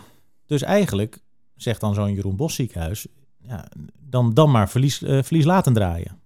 Dus 0.47 0.63
eigenlijk, 0.63 1.23
zegt 1.57 1.81
dan 1.81 1.95
zo'n 1.95 2.15
Jeroen 2.15 2.37
Bos 2.37 2.55
ziekenhuis, 2.55 3.07
ja, 3.43 3.69
dan, 3.99 4.35
dan 4.35 4.51
maar 4.51 4.71
verlies, 4.71 5.03
uh, 5.03 5.23
verlies 5.23 5.45
laten 5.45 5.73
draaien. 5.73 6.19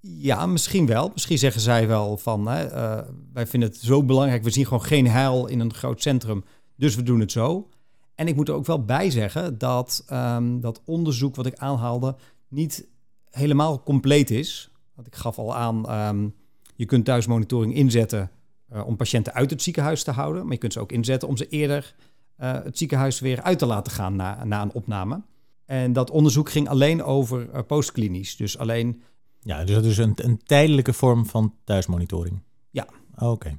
Ja, 0.00 0.46
misschien 0.46 0.86
wel. 0.86 1.10
Misschien 1.12 1.38
zeggen 1.38 1.60
zij 1.60 1.88
wel 1.88 2.16
van, 2.16 2.46
hè, 2.46 2.74
uh, 2.74 3.08
wij 3.32 3.46
vinden 3.46 3.68
het 3.68 3.78
zo 3.78 4.04
belangrijk, 4.04 4.42
we 4.42 4.50
zien 4.50 4.64
gewoon 4.64 4.84
geen 4.84 5.06
heil 5.06 5.46
in 5.46 5.60
een 5.60 5.74
groot 5.74 6.02
centrum, 6.02 6.44
dus 6.76 6.94
we 6.94 7.02
doen 7.02 7.20
het 7.20 7.32
zo. 7.32 7.68
En 8.14 8.28
ik 8.28 8.36
moet 8.36 8.48
er 8.48 8.54
ook 8.54 8.66
wel 8.66 8.84
bij 8.84 9.10
zeggen 9.10 9.58
dat 9.58 10.04
um, 10.12 10.60
dat 10.60 10.80
onderzoek 10.84 11.36
wat 11.36 11.46
ik 11.46 11.58
aanhaalde 11.58 12.16
niet 12.48 12.86
helemaal 13.30 13.82
compleet 13.82 14.30
is. 14.30 14.70
Want 14.94 15.06
ik 15.06 15.14
gaf 15.14 15.38
al 15.38 15.56
aan, 15.56 16.08
um, 16.08 16.34
je 16.80 16.86
kunt 16.86 17.04
thuismonitoring 17.04 17.74
inzetten 17.74 18.30
uh, 18.72 18.86
om 18.86 18.96
patiënten 18.96 19.32
uit 19.34 19.50
het 19.50 19.62
ziekenhuis 19.62 20.02
te 20.02 20.10
houden. 20.10 20.42
Maar 20.42 20.52
je 20.52 20.58
kunt 20.58 20.72
ze 20.72 20.80
ook 20.80 20.92
inzetten 20.92 21.28
om 21.28 21.36
ze 21.36 21.48
eerder 21.48 21.94
uh, 22.40 22.52
het 22.64 22.78
ziekenhuis 22.78 23.20
weer 23.20 23.42
uit 23.42 23.58
te 23.58 23.66
laten 23.66 23.92
gaan 23.92 24.16
na, 24.16 24.44
na 24.44 24.62
een 24.62 24.72
opname. 24.72 25.22
En 25.64 25.92
dat 25.92 26.10
onderzoek 26.10 26.50
ging 26.50 26.68
alleen 26.68 27.02
over 27.02 27.48
uh, 27.54 27.58
postklinisch. 27.66 28.36
Dus 28.36 28.58
alleen 28.58 29.02
Ja, 29.40 29.64
dus 29.64 29.74
dat 29.74 29.84
is 29.84 29.98
een, 29.98 30.12
een 30.16 30.40
tijdelijke 30.44 30.92
vorm 30.92 31.26
van 31.26 31.54
thuismonitoring. 31.64 32.42
Ja. 32.70 32.86
Oké. 33.18 33.58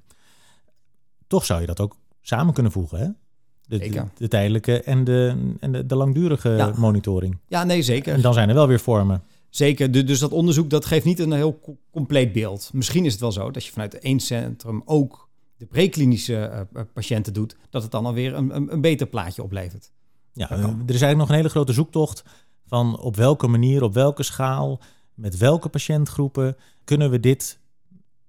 Toch 1.28 1.46
zou 1.46 1.62
je 1.62 1.68
dat 1.68 1.80
ook 1.80 1.96
samen 2.22 2.54
kunnen 2.54 2.72
voegen, 2.72 3.00
hè? 3.00 3.06
De, 3.06 3.78
de, 3.78 3.78
Zeker. 3.78 4.10
de 4.18 4.28
tijdelijke 4.28 4.82
en 4.84 5.04
de, 5.04 5.52
en 5.60 5.72
de, 5.72 5.86
de 5.86 5.96
langdurige 5.96 6.50
Ja. 6.50 6.74
monitoring. 6.78 7.38
Ja, 7.48 7.64
nee, 7.64 7.82
zeker. 7.82 8.14
En 8.14 8.22
dan 8.22 8.34
zijn 8.34 8.50
er 8.50 8.56
wel 8.56 8.68
weer 8.68 8.80
vormen. 8.80 9.24
Zeker, 9.52 9.92
Du- 9.92 10.04
dus 10.04 10.20
dat 10.20 10.32
onderzoek 10.32 10.70
dat 10.70 10.86
geeft 10.86 11.06
niet 11.06 11.20
een 11.20 11.32
heel 11.32 11.60
co- 11.60 11.78
compleet 11.92 12.32
beeld. 12.32 12.70
Misschien 12.74 13.06
is 13.06 13.12
het 13.12 13.22
wel 13.22 13.32
zo 13.32 13.52
dat 13.52 13.66
je 13.66 13.72
vanuit 13.72 14.00
één 14.00 14.20
centrum 14.20 14.82
ook 14.86 15.30
de 15.58 15.66
preklinische 15.66 16.36
eh, 16.74 16.82
patiënten 16.94 17.34
doet, 17.34 17.56
dat 17.70 17.82
het 17.82 17.92
dan 17.92 18.06
alweer 18.06 18.34
een, 18.34 18.56
een, 18.56 18.74
een 18.74 18.82
beter 18.82 19.08
plaatje 19.08 19.44
oplevert. 19.44 19.92
Ja, 20.34 20.50
er 20.50 20.58
is 20.60 20.66
eigenlijk 20.88 21.18
nog 21.18 21.30
een 21.30 21.36
hele 21.36 21.50
grote 21.50 21.74
zoektocht 21.74 22.24
van 22.68 23.00
op 23.00 23.16
welke 23.16 23.48
manier, 23.48 23.84
op 23.84 23.94
welke 23.94 24.24
schaal, 24.24 24.80
met 25.14 25.38
welke 25.38 25.70
patiëntgroepen 25.70 26.58
kunnen 26.84 27.10
we 27.12 27.20
dit 27.20 27.60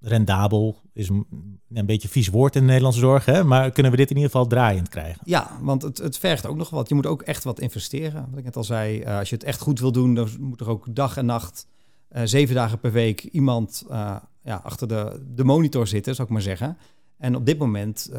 rendabel, 0.00 0.80
is 0.92 1.08
een, 1.08 1.26
een 1.68 1.86
beetje 1.86 2.08
vies 2.08 2.28
woord 2.28 2.54
in 2.54 2.60
de 2.60 2.66
Nederlandse 2.66 3.00
zorg, 3.00 3.24
hè? 3.24 3.44
maar 3.44 3.70
kunnen 3.70 3.92
we 3.92 3.98
dit 3.98 4.10
in 4.10 4.16
ieder 4.16 4.30
geval 4.30 4.46
draaiend 4.46 4.88
krijgen? 4.88 5.20
Ja, 5.24 5.58
want 5.60 5.82
het, 5.82 5.98
het 5.98 6.18
vergt 6.18 6.46
ook 6.46 6.56
nog 6.56 6.70
wat. 6.70 6.88
Je 6.88 6.94
moet 6.94 7.06
ook 7.06 7.22
echt 7.22 7.44
wat 7.44 7.60
investeren. 7.60 8.26
Wat 8.30 8.38
ik 8.38 8.44
net 8.44 8.56
al 8.56 8.64
zei, 8.64 9.00
eh, 9.00 9.18
als 9.18 9.28
je 9.28 9.34
het 9.34 9.44
echt 9.44 9.60
goed 9.60 9.80
wil 9.80 9.92
doen, 9.92 10.14
dan 10.14 10.28
moet 10.40 10.60
er 10.60 10.68
ook 10.68 10.86
dag 10.94 11.16
en 11.16 11.26
nacht, 11.26 11.66
eh, 12.08 12.22
zeven 12.24 12.54
dagen 12.54 12.78
per 12.78 12.92
week, 12.92 13.22
iemand 13.22 13.84
eh, 13.90 14.16
ja, 14.44 14.60
achter 14.64 14.88
de, 14.88 15.22
de 15.34 15.44
monitor 15.44 15.86
zitten, 15.86 16.14
zou 16.14 16.28
ik 16.28 16.32
maar 16.34 16.42
zeggen. 16.42 16.76
En 17.18 17.36
op 17.36 17.46
dit 17.46 17.58
moment 17.58 18.10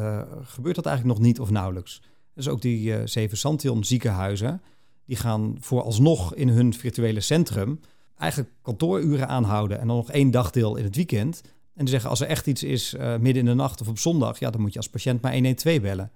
gebeurt 0.44 0.76
dat 0.76 0.86
eigenlijk 0.86 1.18
nog 1.18 1.28
niet 1.28 1.40
of 1.40 1.50
nauwelijks. 1.50 2.02
Dus 2.34 2.48
ook 2.48 2.62
die 2.62 3.08
zeven 3.08 3.38
Santion 3.38 3.84
ziekenhuizen, 3.84 4.62
die 5.06 5.16
gaan 5.16 5.58
vooralsnog 5.60 6.36
in 6.36 6.50
hun 6.50 6.74
virtuele 6.74 7.20
centrum 7.20 7.80
eigenlijk 8.18 8.54
kantooruren 8.62 9.28
aanhouden 9.28 9.80
en 9.80 9.88
dan 9.88 9.96
nog 9.96 10.12
één 10.12 10.32
dagdeel 10.32 10.76
in 10.76 10.84
het 10.84 10.96
weekend. 10.96 11.42
En 11.76 11.80
die 11.80 11.88
zeggen, 11.90 12.10
als 12.10 12.20
er 12.22 12.28
echt 12.28 12.48
iets 12.48 12.64
is 12.64 12.94
eh, 12.94 13.18
midden 13.18 13.36
in 13.44 13.46
de 13.46 13.54
nacht 13.54 13.82
of 13.82 13.88
op 13.88 13.98
zondag, 14.00 14.40
ja, 14.40 14.50
dan 14.50 14.62
moet 14.62 14.72
je 14.74 14.80
als 14.80 14.90
patiënt 14.90 15.22
maar 15.22 15.34
112 15.34 15.82
bellen. 15.82 16.12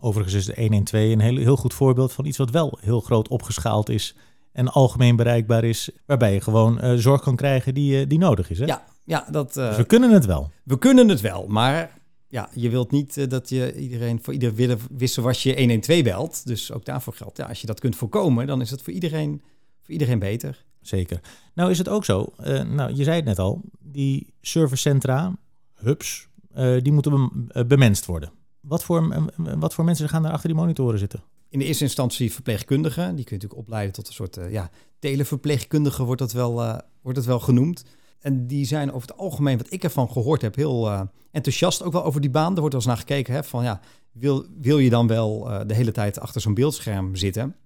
Overigens 0.00 0.34
is 0.34 0.44
de 0.54 0.60
112 0.60 1.12
een 1.12 1.20
heel, 1.20 1.36
heel 1.36 1.56
goed 1.56 1.74
voorbeeld 1.74 2.12
van 2.12 2.24
iets 2.24 2.38
wat 2.38 2.50
wel 2.50 2.78
heel 2.80 3.00
groot 3.00 3.28
opgeschaald 3.28 3.88
is 3.88 4.14
en 4.52 4.68
algemeen 4.68 5.16
bereikbaar 5.16 5.64
is, 5.64 5.90
waarbij 6.06 6.32
je 6.32 6.40
gewoon 6.40 6.80
eh, 6.80 6.94
zorg 6.94 7.20
kan 7.22 7.36
krijgen 7.36 7.74
die, 7.74 8.00
eh, 8.00 8.08
die 8.08 8.18
nodig 8.18 8.50
is. 8.50 8.58
Hè? 8.58 8.64
Ja, 8.64 8.84
ja 9.04 9.26
dat, 9.30 9.52
Dus 9.54 9.76
we 9.76 9.84
kunnen 9.84 10.10
het 10.10 10.26
wel. 10.26 10.50
we 10.64 10.78
kunnen 10.78 11.08
het 11.08 11.20
wel, 11.20 11.46
maar 11.48 11.98
ja, 12.28 12.48
je 12.54 12.68
wilt 12.70 12.90
niet 12.90 13.30
dat 13.30 13.48
je 13.48 13.74
iedereen 13.76 14.22
voor 14.22 14.32
ieder 14.32 14.54
wille- 14.54 14.76
wisselwasje 14.90 15.54
112 15.58 16.02
belt. 16.02 16.46
Dus 16.46 16.72
ook 16.72 16.84
daarvoor 16.84 17.12
geldt, 17.12 17.36
ja, 17.36 17.44
als 17.46 17.60
je 17.60 17.66
dat 17.66 17.80
kunt 17.80 17.96
voorkomen, 17.96 18.46
dan 18.46 18.60
is 18.60 18.70
het 18.70 18.82
voor 18.82 18.92
iedereen, 18.92 19.42
voor 19.82 19.92
iedereen 19.92 20.18
beter. 20.18 20.64
Zeker. 20.86 21.20
Nou 21.54 21.70
is 21.70 21.78
het 21.78 21.88
ook 21.88 22.04
zo, 22.04 22.32
eh, 22.36 22.62
nou 22.62 22.94
je 22.94 23.04
zei 23.04 23.16
het 23.16 23.24
net 23.24 23.38
al, 23.38 23.60
die 23.80 24.32
servicecentra, 24.40 25.36
hubs, 25.74 26.28
eh, 26.54 26.76
die 26.82 26.92
moeten 26.92 27.12
bem- 27.12 27.46
eh, 27.48 27.64
bemenst 27.64 28.06
worden. 28.06 28.32
Wat 28.60 28.84
voor, 28.84 29.30
wat 29.58 29.74
voor 29.74 29.84
mensen 29.84 30.08
gaan 30.08 30.22
daar 30.22 30.32
achter 30.32 30.48
die 30.48 30.58
monitoren 30.58 30.98
zitten? 30.98 31.22
In 31.48 31.58
de 31.58 31.64
eerste 31.64 31.84
instantie 31.84 32.32
verpleegkundigen, 32.32 33.04
die 33.14 33.24
kun 33.24 33.36
je 33.36 33.42
natuurlijk 33.42 33.60
opleiden 33.60 33.92
tot 33.92 34.06
een 34.06 34.12
soort 34.12 34.38
ja, 34.50 34.70
televerpleegkundige 34.98 36.04
wordt 36.04 36.20
dat, 36.20 36.32
wel, 36.32 36.54
wordt 37.02 37.18
het 37.18 37.26
wel 37.26 37.40
genoemd. 37.40 37.84
En 38.20 38.46
die 38.46 38.64
zijn 38.64 38.92
over 38.92 39.08
het 39.08 39.18
algemeen, 39.18 39.58
wat 39.58 39.72
ik 39.72 39.84
ervan 39.84 40.10
gehoord 40.10 40.42
heb, 40.42 40.54
heel 40.54 41.08
enthousiast 41.30 41.82
ook 41.82 41.92
wel 41.92 42.04
over 42.04 42.20
die 42.20 42.30
baan. 42.30 42.54
Er 42.54 42.60
wordt 42.60 42.74
wel 42.74 42.82
eens 42.82 42.84
naar 42.86 42.96
gekeken, 42.96 43.34
hè, 43.34 43.44
van 43.44 43.64
ja, 43.64 43.80
wil, 44.12 44.46
wil 44.60 44.78
je 44.78 44.90
dan 44.90 45.06
wel 45.06 45.48
de 45.66 45.74
hele 45.74 45.92
tijd 45.92 46.20
achter 46.20 46.40
zo'n 46.40 46.54
beeldscherm 46.54 47.16
zitten? 47.16 47.56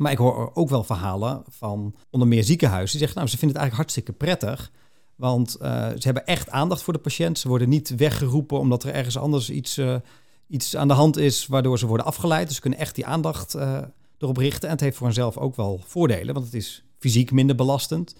Maar 0.00 0.12
ik 0.12 0.18
hoor 0.18 0.50
ook 0.54 0.68
wel 0.68 0.84
verhalen 0.84 1.42
van 1.48 1.94
onder 2.10 2.28
meer 2.28 2.44
ziekenhuizen. 2.44 2.90
Die 2.90 2.98
zeggen, 2.98 3.16
nou, 3.16 3.28
ze 3.30 3.38
vinden 3.38 3.56
het 3.56 3.66
eigenlijk 3.66 3.76
hartstikke 3.76 4.12
prettig. 4.12 4.72
Want 5.16 5.54
eh, 5.54 5.88
ze 5.88 6.00
hebben 6.00 6.26
echt 6.26 6.50
aandacht 6.50 6.82
voor 6.82 6.92
de 6.92 6.98
patiënt. 6.98 7.38
Ze 7.38 7.48
worden 7.48 7.68
niet 7.68 7.94
weggeroepen 7.96 8.58
omdat 8.58 8.84
er 8.84 8.94
ergens 8.94 9.18
anders 9.18 9.50
iets, 9.50 9.78
eh, 9.78 9.96
iets 10.46 10.76
aan 10.76 10.88
de 10.88 10.94
hand 10.94 11.16
is... 11.16 11.46
waardoor 11.46 11.78
ze 11.78 11.86
worden 11.86 12.06
afgeleid. 12.06 12.46
Dus 12.46 12.54
ze 12.54 12.60
kunnen 12.60 12.78
echt 12.78 12.94
die 12.94 13.06
aandacht 13.06 13.54
eh, 13.54 13.78
erop 14.18 14.36
richten. 14.36 14.68
En 14.68 14.74
het 14.74 14.84
heeft 14.84 14.96
voor 14.96 15.06
henzelf 15.06 15.36
ook 15.36 15.56
wel 15.56 15.80
voordelen. 15.86 16.34
Want 16.34 16.46
het 16.46 16.54
is 16.54 16.84
fysiek 16.98 17.30
minder 17.30 17.56
belastend. 17.56 18.14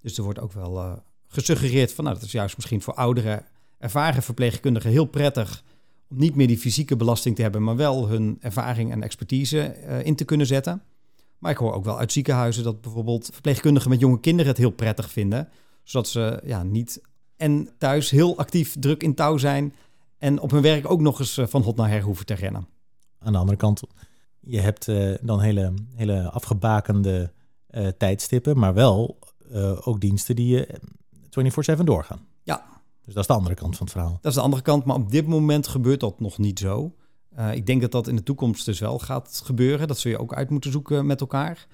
Dus 0.00 0.16
er 0.16 0.24
wordt 0.24 0.40
ook 0.40 0.52
wel 0.52 1.02
gesuggereerd 1.28 1.92
van... 1.92 2.04
nou, 2.04 2.16
dat 2.16 2.26
is 2.26 2.32
juist 2.32 2.56
misschien 2.56 2.82
voor 2.82 2.94
oudere, 2.94 3.44
ervaren 3.78 4.22
verpleegkundigen 4.22 4.90
heel 4.90 5.06
prettig... 5.06 5.62
om 6.10 6.18
niet 6.18 6.34
meer 6.34 6.46
die 6.46 6.58
fysieke 6.58 6.96
belasting 6.96 7.36
te 7.36 7.42
hebben... 7.42 7.62
maar 7.62 7.76
wel 7.76 8.08
hun 8.08 8.36
ervaring 8.40 8.92
en 8.92 9.02
expertise 9.02 9.76
in 10.04 10.16
te 10.16 10.24
kunnen 10.24 10.46
zetten... 10.46 10.82
Maar 11.38 11.50
ik 11.50 11.56
hoor 11.56 11.72
ook 11.72 11.84
wel 11.84 11.98
uit 11.98 12.12
ziekenhuizen 12.12 12.64
dat 12.64 12.80
bijvoorbeeld 12.80 13.30
verpleegkundigen 13.32 13.90
met 13.90 14.00
jonge 14.00 14.20
kinderen 14.20 14.50
het 14.50 14.60
heel 14.60 14.70
prettig 14.70 15.10
vinden. 15.10 15.48
Zodat 15.82 16.08
ze 16.08 16.40
ja, 16.44 16.62
niet 16.62 17.00
en 17.36 17.68
thuis 17.78 18.10
heel 18.10 18.38
actief 18.38 18.76
druk 18.78 19.02
in 19.02 19.14
touw 19.14 19.36
zijn. 19.36 19.74
En 20.18 20.40
op 20.40 20.50
hun 20.50 20.62
werk 20.62 20.90
ook 20.90 21.00
nog 21.00 21.18
eens 21.18 21.38
eh, 21.38 21.46
van 21.46 21.62
hot 21.62 21.76
naar 21.76 21.88
her 21.88 22.02
hoeven 22.02 22.26
te 22.26 22.34
rennen. 22.34 22.66
Aan 23.18 23.32
de 23.32 23.38
andere 23.38 23.56
kant, 23.56 23.82
je 24.40 24.60
hebt 24.60 24.88
eh, 24.88 25.14
dan 25.20 25.40
hele, 25.40 25.74
hele 25.94 26.30
afgebakende 26.30 27.32
eh, 27.66 27.86
tijdstippen, 27.86 28.58
maar 28.58 28.74
wel 28.74 29.18
ook 29.80 30.00
diensten 30.00 30.36
die 30.36 30.48
je 30.48 30.80
24/7 31.78 31.84
doorgaan. 31.84 32.26
Ja. 32.42 32.64
Dus 33.04 33.14
dat 33.14 33.22
is 33.22 33.28
de 33.28 33.34
andere 33.34 33.54
kant 33.54 33.76
van 33.76 33.86
het 33.86 33.94
verhaal. 33.94 34.18
Dat 34.20 34.30
is 34.30 34.34
de 34.34 34.44
andere 34.44 34.62
kant, 34.62 34.84
maar 34.84 34.96
op 34.96 35.10
dit 35.10 35.26
moment 35.26 35.68
gebeurt 35.68 36.00
dat 36.00 36.20
nog 36.20 36.38
niet 36.38 36.58
zo. 36.58 36.94
Uh, 37.38 37.54
ik 37.54 37.66
denk 37.66 37.80
dat 37.80 37.90
dat 37.90 38.08
in 38.08 38.16
de 38.16 38.22
toekomst 38.22 38.64
dus 38.64 38.78
wel 38.78 38.98
gaat 38.98 39.40
gebeuren. 39.44 39.88
Dat 39.88 39.98
zul 39.98 40.10
je 40.10 40.18
ook 40.18 40.34
uit 40.34 40.50
moeten 40.50 40.72
zoeken 40.72 41.06
met 41.06 41.20
elkaar. 41.20 41.66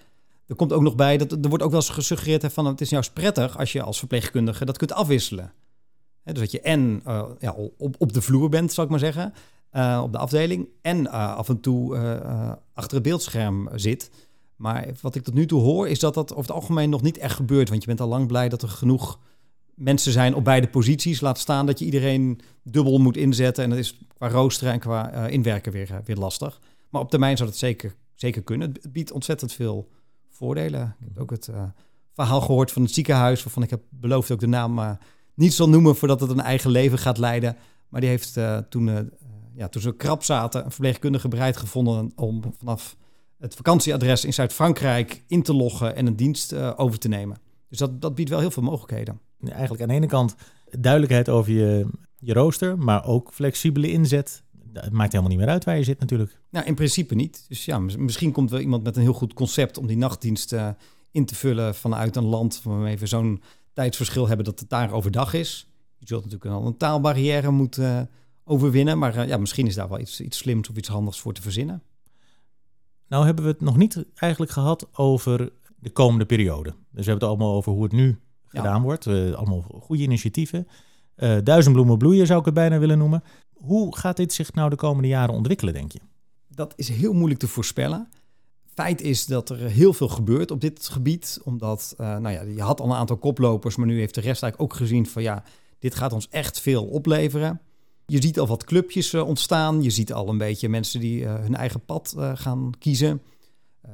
Er 0.47 0.57
komt 0.57 0.73
ook 0.73 0.83
nog 0.83 0.95
bij 0.95 1.17
dat 1.17 1.33
er 1.33 1.49
wordt 1.49 1.65
ook 1.65 1.71
wel 1.71 1.81
eens 1.81 1.89
gesuggereerd 1.89 2.53
van 2.53 2.67
het 2.67 2.81
is 2.81 2.91
juist 2.91 3.13
prettig 3.13 3.59
als 3.59 3.73
je 3.73 3.83
als 3.83 3.99
verpleegkundige 3.99 4.65
dat 4.65 4.79
kunt 4.79 4.93
afwisselen. 4.93 5.53
Dus 6.25 6.39
dat 6.39 6.51
je 6.51 6.61
en 6.61 7.03
uh, 7.07 7.25
ja, 7.39 7.55
op, 7.79 7.95
op 7.99 8.13
de 8.13 8.23
vloer 8.23 8.49
bent, 8.49 8.73
zou 8.73 8.87
ik 8.87 8.93
maar 8.93 9.13
zeggen, 9.13 9.35
uh, 9.73 10.01
op 10.05 10.13
de 10.13 10.19
afdeling, 10.19 10.69
en 10.83 11.11
af 11.11 11.49
en 11.49 11.61
toe 11.61 11.97
achter 12.75 12.95
het 12.95 13.03
beeldscherm 13.03 13.69
zit. 13.75 14.11
Maar 14.57 14.89
wat 15.01 15.15
ik 15.15 15.23
tot 15.23 15.35
nu 15.35 15.47
toe 15.47 15.61
hoor, 15.61 15.89
is 15.89 15.99
dat 15.99 16.15
dat 16.15 16.31
over 16.31 16.43
het 16.43 16.61
algemeen 16.61 16.91
nog 16.91 17.03
niet 17.03 17.19
echt 17.19 17.35
gebeurt. 17.35 17.69
Want 17.69 17.81
je 17.81 17.87
bent 17.87 18.01
al 18.01 18.09
lang 18.09 18.27
blij 18.27 18.49
dat 18.49 18.63
er 18.63 18.69
genoeg 18.69 19.19
mensen 19.75 20.13
zijn 20.13 20.35
op 20.35 20.45
beide 20.45 20.69
posities. 20.69 21.21
Laat 21.21 21.39
staan 21.39 21.67
dat 21.67 21.79
je 21.79 21.85
iedereen 21.85 22.41
dubbel 22.63 22.99
moet 22.99 23.17
inzetten. 23.17 23.65
En 23.65 23.71
dat 23.71 23.79
is 23.79 23.99
qua 24.17 24.29
roosteren 24.29 24.73
en 24.73 24.79
qua 24.79 25.15
uh, 25.15 25.33
inwerken 25.33 25.73
weer, 25.73 25.91
uh, 25.91 25.97
weer 26.05 26.17
lastig. 26.17 26.61
Maar 26.89 27.01
op 27.01 27.11
termijn 27.11 27.37
zou 27.37 27.49
dat 27.49 27.59
zeker, 27.59 27.95
zeker 28.15 28.43
kunnen. 28.43 28.73
Het 28.73 28.93
biedt 28.93 29.13
ontzettend 29.13 29.53
veel 29.53 29.89
voordelen. 30.31 30.97
Ik 31.01 31.07
heb 31.07 31.19
ook 31.19 31.31
het 31.31 31.49
uh, 31.49 31.63
verhaal 32.15 32.41
gehoord 32.41 32.73
van 32.73 32.83
het 32.83 32.93
ziekenhuis... 32.93 33.43
waarvan 33.43 33.63
ik 33.63 33.71
heb 33.71 33.83
beloofd 33.91 34.31
ook 34.31 34.41
de 34.41 34.47
naam 34.47 34.99
niet 35.35 35.55
zal 35.55 35.69
noemen... 35.69 35.97
voordat 35.97 36.21
het 36.21 36.31
een 36.31 36.41
eigen 36.41 36.71
leven 36.71 36.99
gaat 36.99 37.19
leiden. 37.19 37.57
Maar 37.89 38.01
die 38.01 38.11
heeft 38.11 38.39
toen, 38.69 39.11
ja, 39.55 39.69
toen 39.69 39.83
ze 39.83 39.97
krap 39.97 40.23
zaten... 40.23 40.65
een 40.65 40.71
verpleegkundige 40.71 41.29
bereid 41.29 41.57
gevonden 41.57 42.13
om 42.15 42.43
vanaf 42.59 42.97
het 43.39 43.55
vakantieadres 43.55 44.25
in 44.25 44.33
Zuid-Frankrijk... 44.33 45.25
in 45.27 45.43
te 45.43 45.55
loggen 45.55 45.97
en 45.97 46.07
een 46.07 46.17
dienst 46.17 46.55
over 46.55 46.99
te 46.99 47.09
nemen. 47.09 47.37
Dus 47.69 47.79
dat, 47.79 48.01
dat 48.01 48.15
biedt 48.15 48.31
wel 48.31 48.41
heel 48.41 48.51
veel 48.51 48.63
mogelijkheden 48.63 49.21
eigenlijk 49.51 49.83
aan 49.83 49.89
de 49.89 49.95
ene 49.95 50.07
kant 50.07 50.35
duidelijkheid 50.71 51.29
over 51.29 51.53
je, 51.53 51.87
je 52.19 52.33
rooster, 52.33 52.79
maar 52.79 53.07
ook 53.07 53.33
flexibele 53.33 53.91
inzet. 53.91 54.43
Het 54.73 54.93
maakt 54.93 55.13
helemaal 55.13 55.31
niet 55.31 55.41
meer 55.41 55.53
uit 55.53 55.65
waar 55.65 55.77
je 55.77 55.85
zit 55.85 56.01
natuurlijk. 56.01 56.41
Nou, 56.51 56.67
in 56.67 56.75
principe 56.75 57.15
niet. 57.15 57.45
Dus 57.49 57.65
ja, 57.65 57.79
misschien 57.79 58.33
komt 58.33 58.51
wel 58.51 58.61
iemand 58.61 58.83
met 58.83 58.97
een 58.97 59.03
heel 59.03 59.13
goed 59.13 59.33
concept 59.33 59.79
om 59.79 59.87
die 59.87 59.97
nachtdienst 59.97 60.53
uh, 60.53 60.69
in 61.11 61.25
te 61.25 61.35
vullen 61.35 61.75
vanuit 61.75 62.17
een 62.17 62.25
land 62.25 62.63
waarmee 62.63 62.99
we 62.99 63.07
zo'n 63.07 63.43
tijdsverschil 63.73 64.27
hebben 64.27 64.45
dat 64.45 64.61
het 64.61 64.69
daar 64.69 64.93
overdag 64.93 65.35
is. 65.35 65.67
Je 65.99 66.07
zult 66.07 66.25
natuurlijk 66.25 66.55
al 66.55 66.67
een 66.67 66.77
taalbarrière 66.77 67.51
moeten 67.51 67.85
uh, 67.85 68.01
overwinnen, 68.45 68.99
maar 68.99 69.17
uh, 69.17 69.29
ja, 69.29 69.37
misschien 69.37 69.67
is 69.67 69.75
daar 69.75 69.89
wel 69.89 69.99
iets, 69.99 70.21
iets 70.21 70.39
slims 70.39 70.69
of 70.69 70.77
iets 70.77 70.89
handigs 70.89 71.21
voor 71.21 71.33
te 71.33 71.43
verzinnen. 71.43 71.83
Nou 73.09 73.25
hebben 73.25 73.45
we 73.45 73.51
het 73.51 73.61
nog 73.61 73.77
niet 73.77 74.05
eigenlijk 74.15 74.53
gehad 74.53 74.89
over 74.93 75.53
de 75.77 75.91
komende 75.91 76.27
periode. 76.27 76.71
Dus 76.71 76.77
we 77.05 77.11
hebben 77.11 77.15
het 77.15 77.23
allemaal 77.23 77.55
over 77.55 77.73
hoe 77.73 77.83
het 77.83 77.93
nu 77.93 78.19
gedaan 78.53 78.77
ja. 78.77 78.83
wordt. 78.83 79.07
Uh, 79.07 79.33
allemaal 79.33 79.61
goede 79.61 80.03
initiatieven. 80.03 80.69
Uh, 81.17 81.37
duizend 81.45 81.75
bloemen 81.75 81.99
bloeien 81.99 82.27
zou 82.27 82.39
ik 82.39 82.45
het 82.45 82.55
bijna 82.55 82.79
willen 82.79 82.99
noemen. 82.99 83.23
Hoe 83.53 83.97
gaat 83.97 84.17
dit 84.17 84.33
zich 84.33 84.53
nou 84.53 84.71
de 84.71 84.77
komende 84.77 85.09
jaren 85.09 85.35
ontwikkelen, 85.35 85.75
denk 85.75 85.93
je? 85.93 86.01
Dat 86.49 86.73
is 86.77 86.89
heel 86.89 87.13
moeilijk 87.13 87.41
te 87.41 87.49
voorspellen. 87.49 88.09
Feit 88.75 89.01
is 89.01 89.27
dat 89.27 89.51
er 89.51 89.59
heel 89.59 89.93
veel 89.93 90.09
gebeurt 90.09 90.51
op 90.51 90.61
dit 90.61 90.89
gebied. 90.89 91.41
Omdat, 91.45 91.95
uh, 92.01 92.07
nou 92.17 92.35
ja, 92.35 92.43
je 92.43 92.63
had 92.63 92.81
al 92.81 92.87
een 92.87 92.97
aantal 92.97 93.17
koplopers, 93.17 93.77
maar 93.77 93.87
nu 93.87 93.99
heeft 93.99 94.15
de 94.15 94.21
rest 94.21 94.43
eigenlijk 94.43 94.73
ook 94.73 94.79
gezien 94.79 95.07
van 95.07 95.23
ja, 95.23 95.45
dit 95.79 95.95
gaat 95.95 96.13
ons 96.13 96.29
echt 96.29 96.61
veel 96.61 96.85
opleveren. 96.85 97.61
Je 98.07 98.23
ziet 98.23 98.39
al 98.39 98.47
wat 98.47 98.65
clubjes 98.65 99.15
ontstaan. 99.15 99.83
Je 99.83 99.91
ziet 99.91 100.13
al 100.13 100.29
een 100.29 100.39
beetje 100.39 100.69
mensen 100.69 101.01
die 101.01 101.27
hun 101.27 101.57
eigen 101.57 101.85
pad 101.85 102.15
gaan 102.35 102.73
kiezen. 102.79 103.23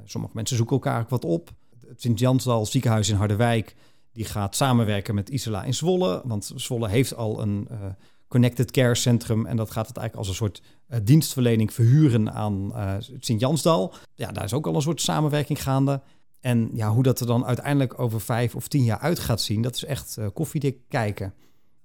sommige 0.05 0.33
mensen 0.35 0.57
zoeken 0.57 0.77
elkaar 0.77 1.01
ook 1.01 1.09
wat 1.09 1.25
op. 1.25 1.51
Het 1.89 2.01
Sint-Jansdal 2.01 2.67
ziekenhuis 2.67 3.09
in 3.09 3.17
Harderwijk 3.17 3.77
die 4.13 4.25
gaat 4.25 4.57
samenwerken 4.57 5.15
met 5.15 5.29
Isela 5.29 5.65
in 5.65 5.75
Zwolle. 5.75 6.23
Want 6.25 6.53
Zwolle 6.55 6.89
heeft 6.89 7.15
al 7.15 7.41
een 7.43 7.69
uh, 7.71 7.79
connected 8.29 8.71
care 8.71 8.95
centrum. 8.95 9.47
En 9.47 9.57
dat 9.57 9.71
gaat 9.71 9.89
het 9.89 9.97
eigenlijk 9.97 10.29
als 10.29 10.29
een 10.29 10.45
soort 10.45 10.63
uh, 10.89 10.99
dienstverlening 11.03 11.73
verhuren 11.73 12.33
aan 12.33 12.73
uh, 12.75 12.95
Sint-Jansdal. 12.99 13.95
Ja, 14.15 14.33
daar 14.33 14.45
is 14.45 14.53
ook 14.53 14.67
al 14.67 14.75
een 14.75 14.83
soort 14.83 15.01
samenwerking 15.01 15.63
gaande. 15.63 16.03
En 16.41 16.71
ja, 16.73 16.91
hoe 16.91 17.03
dat 17.03 17.21
er 17.21 17.27
dan 17.27 17.45
uiteindelijk 17.45 17.99
over 17.99 18.21
vijf 18.21 18.55
of 18.55 18.69
tien 18.69 18.85
jaar 18.85 18.99
uit 18.99 19.19
gaat 19.19 19.41
zien, 19.41 19.63
dat 19.63 19.75
is 19.75 19.85
echt 19.85 20.19
koffiedik 20.35 20.79
kijken. 20.89 21.35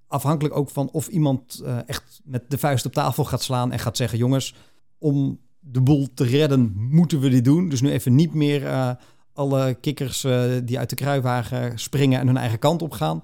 Afhankelijk 0.08 0.56
ook 0.56 0.70
van 0.70 0.89
of 0.92 1.08
iemand 1.08 1.63
echt 1.86 2.22
met 2.24 2.50
de 2.50 2.58
vuist 2.58 2.86
op 2.86 2.94
tafel 2.94 3.25
gaat 3.25 3.42
slaan 3.42 3.72
en 3.72 3.80
gaat 3.80 3.98
zeggen: 3.98 4.18
jongens, 4.18 4.56
om 4.98 5.39
de 5.60 5.82
boel 5.82 6.13
te 6.13 6.24
redden, 6.24 6.74
moeten 6.75 7.20
we 7.20 7.30
dit 7.30 7.46
doen. 7.46 7.70
Dus 7.70 7.82
nu 7.82 7.92
even 7.92 8.15
niet 8.15 8.34
meer 8.34 8.98
alle 9.34 9.78
kikkers 9.82 10.22
die 10.63 10.80
uit 10.80 10.90
de 10.90 10.96
kruiwagen 10.96 11.80
springen 11.80 12.20
en 12.20 12.28
hun 12.28 12.38
eigen 12.38 12.60
kant 12.60 12.82
op 12.82 12.92
gaan. 12.92 13.22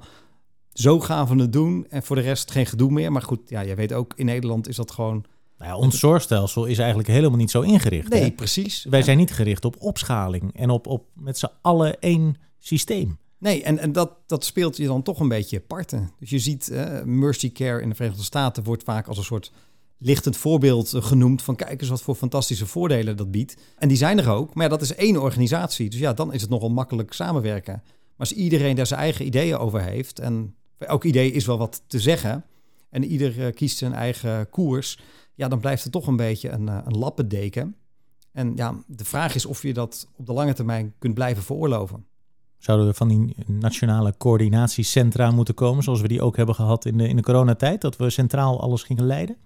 Zo 0.73 0.99
gaan 0.99 1.27
we 1.27 1.41
het 1.41 1.53
doen. 1.53 1.85
En 1.89 2.03
voor 2.03 2.15
de 2.15 2.21
rest 2.21 2.51
geen 2.51 2.65
gedoe 2.65 2.91
meer. 2.91 3.11
Maar 3.11 3.21
goed, 3.21 3.39
ja, 3.49 3.61
je 3.61 3.75
weet 3.75 3.93
ook, 3.93 4.13
in 4.15 4.25
Nederland 4.25 4.67
is 4.67 4.75
dat 4.75 4.91
gewoon 4.91 5.25
nou 5.59 5.71
ja, 5.71 5.77
ons 5.77 5.99
zorgstelsel 5.99 6.65
is 6.65 6.77
eigenlijk 6.77 7.09
helemaal 7.09 7.37
niet 7.37 7.51
zo 7.51 7.61
ingericht. 7.61 8.09
Nee, 8.09 8.31
precies. 8.31 8.85
Wij 8.89 9.01
zijn 9.01 9.17
niet 9.17 9.31
gericht 9.31 9.65
op 9.65 9.75
opschaling 9.79 10.55
en 10.55 10.69
op, 10.69 10.87
op 10.87 11.05
met 11.13 11.37
z'n 11.37 11.49
allen 11.61 11.99
één 11.99 12.35
systeem. 12.59 13.17
Nee, 13.37 13.63
en, 13.63 13.79
en 13.79 13.91
dat, 13.91 14.11
dat 14.27 14.45
speelt 14.45 14.77
je 14.77 14.85
dan 14.85 15.01
toch 15.01 15.19
een 15.19 15.27
beetje 15.27 15.59
parten. 15.59 16.11
Dus 16.19 16.29
je 16.29 16.39
ziet, 16.39 16.69
uh, 16.71 17.01
Mercy 17.03 17.51
Care 17.51 17.81
in 17.81 17.89
de 17.89 17.95
Verenigde 17.95 18.23
Staten 18.23 18.63
wordt 18.63 18.83
vaak 18.83 19.07
als 19.07 19.17
een 19.17 19.23
soort 19.23 19.51
lichtend 19.99 20.37
voorbeeld 20.37 20.93
eh, 20.93 21.03
genoemd 21.03 21.41
van 21.41 21.55
kijk 21.55 21.81
eens 21.81 21.89
wat 21.89 22.01
voor 22.01 22.15
fantastische 22.15 22.65
voordelen 22.65 23.17
dat 23.17 23.31
biedt. 23.31 23.57
En 23.77 23.87
die 23.87 23.97
zijn 23.97 24.19
er 24.19 24.29
ook, 24.29 24.53
maar 24.53 24.69
dat 24.69 24.81
is 24.81 24.95
één 24.95 25.21
organisatie. 25.21 25.89
Dus 25.89 25.99
ja, 25.99 26.13
dan 26.13 26.33
is 26.33 26.41
het 26.41 26.49
nogal 26.49 26.69
makkelijk 26.69 27.13
samenwerken. 27.13 27.81
Maar 27.83 28.27
als 28.27 28.33
iedereen 28.33 28.75
daar 28.75 28.87
zijn 28.87 28.99
eigen 28.99 29.25
ideeën 29.25 29.57
over 29.57 29.81
heeft 29.81 30.19
en 30.19 30.55
elk 30.77 31.03
idee 31.03 31.31
is 31.31 31.45
wel 31.45 31.57
wat 31.57 31.81
te 31.87 31.99
zeggen 31.99 32.45
en 32.89 33.05
ieder 33.05 33.37
uh, 33.37 33.53
kiest 33.53 33.77
zijn 33.77 33.93
eigen 33.93 34.49
koers, 34.49 34.99
ja, 35.35 35.47
dan 35.47 35.59
blijft 35.59 35.83
het 35.83 35.91
toch 35.91 36.07
een 36.07 36.15
beetje 36.15 36.49
een, 36.49 36.69
eh, 36.69 36.77
een 36.85 36.97
lappendeken. 36.97 37.75
En 38.31 38.55
ja, 38.55 38.75
de 38.87 39.05
vraag 39.05 39.35
is 39.35 39.45
of 39.45 39.61
je 39.61 39.73
dat 39.73 40.07
op 40.15 40.25
de 40.25 40.33
lange 40.33 40.53
termijn 40.53 40.93
kunt 40.99 41.13
blijven 41.13 41.43
veroorloven. 41.43 42.05
Zouden 42.57 42.87
we 42.87 42.93
van 42.93 43.07
die 43.07 43.35
nationale 43.47 44.13
coördinatiecentra 44.17 45.31
moeten 45.31 45.53
komen, 45.53 45.83
zoals 45.83 46.01
we 46.01 46.07
die 46.07 46.21
ook 46.21 46.37
hebben 46.37 46.55
gehad 46.55 46.85
in 46.85 46.97
de, 46.97 47.07
in 47.07 47.15
de 47.15 47.21
coronatijd, 47.21 47.81
dat 47.81 47.97
we 47.97 48.09
centraal 48.09 48.61
alles 48.61 48.83
gingen 48.83 49.05
leiden? 49.05 49.37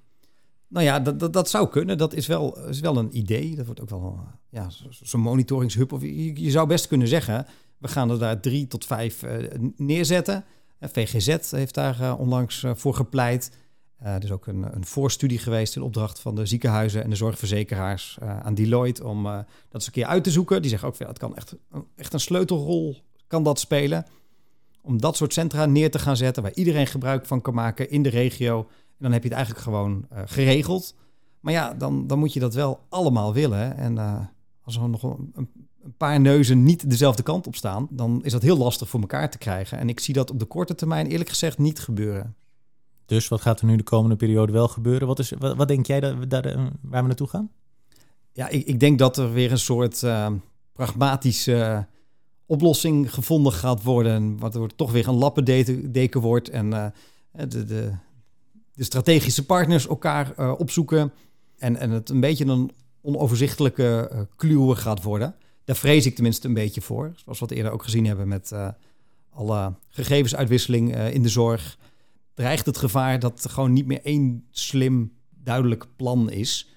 Nou 0.73 0.85
ja, 0.85 0.99
dat, 0.99 1.19
dat, 1.19 1.33
dat 1.33 1.49
zou 1.49 1.69
kunnen. 1.69 1.97
Dat 1.97 2.13
is 2.13 2.27
wel, 2.27 2.67
is 2.67 2.79
wel 2.79 2.97
een 2.97 3.17
idee. 3.17 3.55
Dat 3.55 3.65
wordt 3.65 3.81
ook 3.81 3.89
wel 3.89 4.19
ja, 4.49 4.67
zo'n 4.89 5.21
monitoringshub. 5.21 5.91
Of 5.91 6.01
je, 6.01 6.51
zou 6.51 6.67
best 6.67 6.87
kunnen 6.87 7.07
zeggen, 7.07 7.45
we 7.77 7.87
gaan 7.87 8.09
er 8.09 8.19
daar 8.19 8.39
drie 8.39 8.67
tot 8.67 8.85
vijf 8.85 9.23
uh, 9.23 9.31
neerzetten. 9.77 10.45
VGZ 10.79 11.51
heeft 11.51 11.73
daar 11.73 12.17
onlangs 12.17 12.65
voor 12.73 12.93
gepleit. 12.93 13.51
Er 13.97 14.23
is 14.23 14.31
ook 14.31 14.47
een, 14.47 14.75
een 14.75 14.85
voorstudie 14.85 15.39
geweest 15.39 15.75
in 15.75 15.81
opdracht 15.81 16.19
van 16.19 16.35
de 16.35 16.45
ziekenhuizen 16.45 17.03
en 17.03 17.09
de 17.09 17.15
zorgverzekeraars 17.15 18.17
aan 18.19 18.53
Deloitte 18.53 19.07
om 19.07 19.23
dat 19.23 19.45
eens 19.71 19.85
een 19.85 19.91
keer 19.91 20.05
uit 20.05 20.23
te 20.23 20.31
zoeken. 20.31 20.61
Die 20.61 20.69
zeggen 20.69 20.87
ook, 20.87 20.95
ja, 20.95 21.07
het 21.07 21.17
kan 21.19 21.35
echt, 21.35 21.55
echt 21.95 22.13
een 22.13 22.19
sleutelrol 22.19 22.97
kan 23.27 23.43
dat 23.43 23.59
spelen. 23.59 24.05
Om 24.81 25.01
dat 25.01 25.17
soort 25.17 25.33
centra 25.33 25.65
neer 25.65 25.91
te 25.91 25.99
gaan 25.99 26.17
zetten 26.17 26.43
waar 26.43 26.53
iedereen 26.53 26.87
gebruik 26.87 27.25
van 27.25 27.41
kan 27.41 27.53
maken 27.53 27.89
in 27.89 28.03
de 28.03 28.09
regio. 28.09 28.67
Dan 29.03 29.11
heb 29.11 29.23
je 29.23 29.27
het 29.27 29.37
eigenlijk 29.37 29.65
gewoon 29.65 30.05
geregeld. 30.25 30.95
Maar 31.39 31.53
ja, 31.53 31.73
dan, 31.73 32.07
dan 32.07 32.19
moet 32.19 32.33
je 32.33 32.39
dat 32.39 32.53
wel 32.53 32.79
allemaal 32.89 33.33
willen. 33.33 33.77
En 33.77 33.97
als 34.63 34.75
er 34.75 34.89
nog 34.89 35.03
een, 35.03 35.31
een 35.83 35.97
paar 35.97 36.19
neuzen 36.19 36.63
niet 36.63 36.89
dezelfde 36.89 37.23
kant 37.23 37.47
op 37.47 37.55
staan, 37.55 37.87
dan 37.89 38.23
is 38.23 38.31
dat 38.31 38.41
heel 38.41 38.57
lastig 38.57 38.89
voor 38.89 38.99
elkaar 38.99 39.29
te 39.29 39.37
krijgen. 39.37 39.77
En 39.77 39.89
ik 39.89 39.99
zie 39.99 40.13
dat 40.13 40.31
op 40.31 40.39
de 40.39 40.45
korte 40.45 40.75
termijn 40.75 41.07
eerlijk 41.07 41.29
gezegd 41.29 41.57
niet 41.57 41.79
gebeuren. 41.79 42.35
Dus 43.05 43.27
wat 43.27 43.41
gaat 43.41 43.59
er 43.59 43.65
nu 43.65 43.75
de 43.75 43.83
komende 43.83 44.15
periode 44.15 44.51
wel 44.51 44.67
gebeuren? 44.67 45.07
Wat, 45.07 45.19
is, 45.19 45.29
wat, 45.39 45.55
wat 45.55 45.67
denk 45.67 45.85
jij 45.85 45.99
dat, 45.99 46.29
dat, 46.29 46.43
waar 46.81 47.01
we 47.01 47.07
naartoe 47.07 47.27
gaan? 47.27 47.49
Ja, 48.31 48.49
ik, 48.49 48.65
ik 48.65 48.79
denk 48.79 48.99
dat 48.99 49.17
er 49.17 49.33
weer 49.33 49.51
een 49.51 49.57
soort 49.57 50.01
uh, 50.01 50.31
pragmatische 50.73 51.87
oplossing 52.45 53.13
gevonden 53.13 53.53
gaat 53.53 53.83
worden. 53.83 54.39
Wat 54.39 54.55
er 54.55 54.75
toch 54.75 54.91
weer 54.91 55.07
een 55.07 55.13
lappendeken 55.13 56.21
wordt. 56.21 56.49
En 56.49 56.71
uh, 56.71 56.85
de, 57.31 57.63
de, 57.63 57.91
de, 58.73 58.83
strategische 58.83 59.45
partners 59.45 59.87
elkaar 59.87 60.33
uh, 60.39 60.53
opzoeken. 60.57 61.13
En, 61.57 61.75
en 61.75 61.89
het 61.89 62.09
een 62.09 62.19
beetje 62.19 62.45
een 62.45 62.71
onoverzichtelijke 63.01 64.11
uh, 64.41 64.75
gaat 64.75 65.03
worden. 65.03 65.35
Daar 65.63 65.75
vrees 65.75 66.05
ik 66.05 66.15
tenminste 66.15 66.47
een 66.47 66.53
beetje 66.53 66.81
voor. 66.81 67.11
Zoals 67.15 67.39
we 67.39 67.45
het 67.45 67.53
eerder 67.53 67.71
ook 67.71 67.83
gezien 67.83 68.05
hebben 68.05 68.27
met 68.27 68.51
alle 69.29 69.73
gegevensuitwisseling 69.89 70.95
in 70.95 71.23
de 71.23 71.29
zorg 71.29 71.77
dreigt 72.33 72.65
het 72.65 72.77
gevaar 72.77 73.19
dat 73.19 73.43
er 73.43 73.49
gewoon 73.49 73.73
niet 73.73 73.85
meer 73.85 74.01
één 74.03 74.47
slim, 74.51 75.13
duidelijk 75.29 75.87
plan 75.95 76.29
is. 76.31 76.69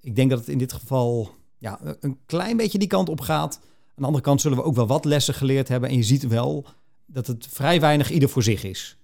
Ik 0.00 0.16
denk 0.16 0.30
dat 0.30 0.38
het 0.38 0.48
in 0.48 0.58
dit 0.58 0.72
geval 0.72 1.30
ja, 1.58 1.80
een 2.00 2.18
klein 2.26 2.56
beetje 2.56 2.78
die 2.78 2.88
kant 2.88 3.08
op 3.08 3.20
gaat. 3.20 3.60
Aan 3.62 3.94
de 3.94 4.04
andere 4.04 4.24
kant 4.24 4.40
zullen 4.40 4.58
we 4.58 4.64
ook 4.64 4.74
wel 4.74 4.86
wat 4.86 5.04
lessen 5.04 5.34
geleerd 5.34 5.68
hebben. 5.68 5.88
En 5.88 5.96
je 5.96 6.02
ziet 6.02 6.26
wel 6.26 6.66
dat 7.06 7.26
het 7.26 7.46
vrij 7.50 7.80
weinig 7.80 8.10
ieder 8.10 8.28
voor 8.28 8.42
zich 8.42 8.64
is. 8.64 8.96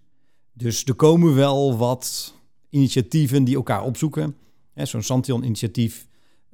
Dus 0.53 0.85
er 0.85 0.95
komen 0.95 1.35
wel 1.35 1.77
wat 1.77 2.35
initiatieven 2.71 3.45
die 3.45 3.57
elkaar 3.57 3.83
opzoeken. 3.83 4.37
Zo'n 4.75 5.03
Santion-initiatief, 5.03 6.07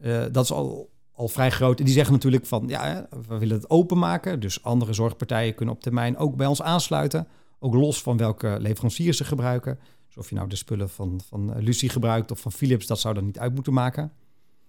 uh, 0.03 0.25
dat 0.33 0.45
is 0.45 0.53
al, 0.53 0.91
al 1.13 1.29
vrij 1.29 1.51
groot. 1.51 1.79
En 1.79 1.85
die 1.85 1.95
zeggen 1.95 2.13
natuurlijk 2.13 2.47
van, 2.47 2.65
ja, 2.69 3.09
we 3.29 3.39
willen 3.39 3.57
het 3.57 3.71
openmaken. 3.71 4.41
Dus 4.41 4.63
andere 4.63 4.93
zorgpartijen 4.93 5.55
kunnen 5.55 5.75
op 5.75 5.83
termijn 5.83 6.17
ook 6.17 6.37
bij 6.37 6.47
ons 6.47 6.63
aansluiten. 6.63 7.29
Ook 7.59 7.75
los 7.75 8.03
van 8.03 8.17
welke 8.17 8.57
leveranciers 8.61 9.17
ze 9.17 9.25
gebruiken. 9.25 9.79
Dus 10.07 10.17
of 10.17 10.29
je 10.29 10.35
nou 10.35 10.49
de 10.49 10.57
spullen 10.57 10.91
van, 10.91 11.21
van 11.29 11.55
eh, 11.55 11.63
Lucie 11.63 11.89
gebruikt 11.89 12.31
of 12.31 12.41
van 12.41 12.53
Philips, 12.53 12.87
dat 12.87 13.01
zou 13.01 13.15
dan 13.15 13.25
niet 13.25 13.39
uit 13.39 13.55
moeten 13.55 13.73
maken. 13.73 14.13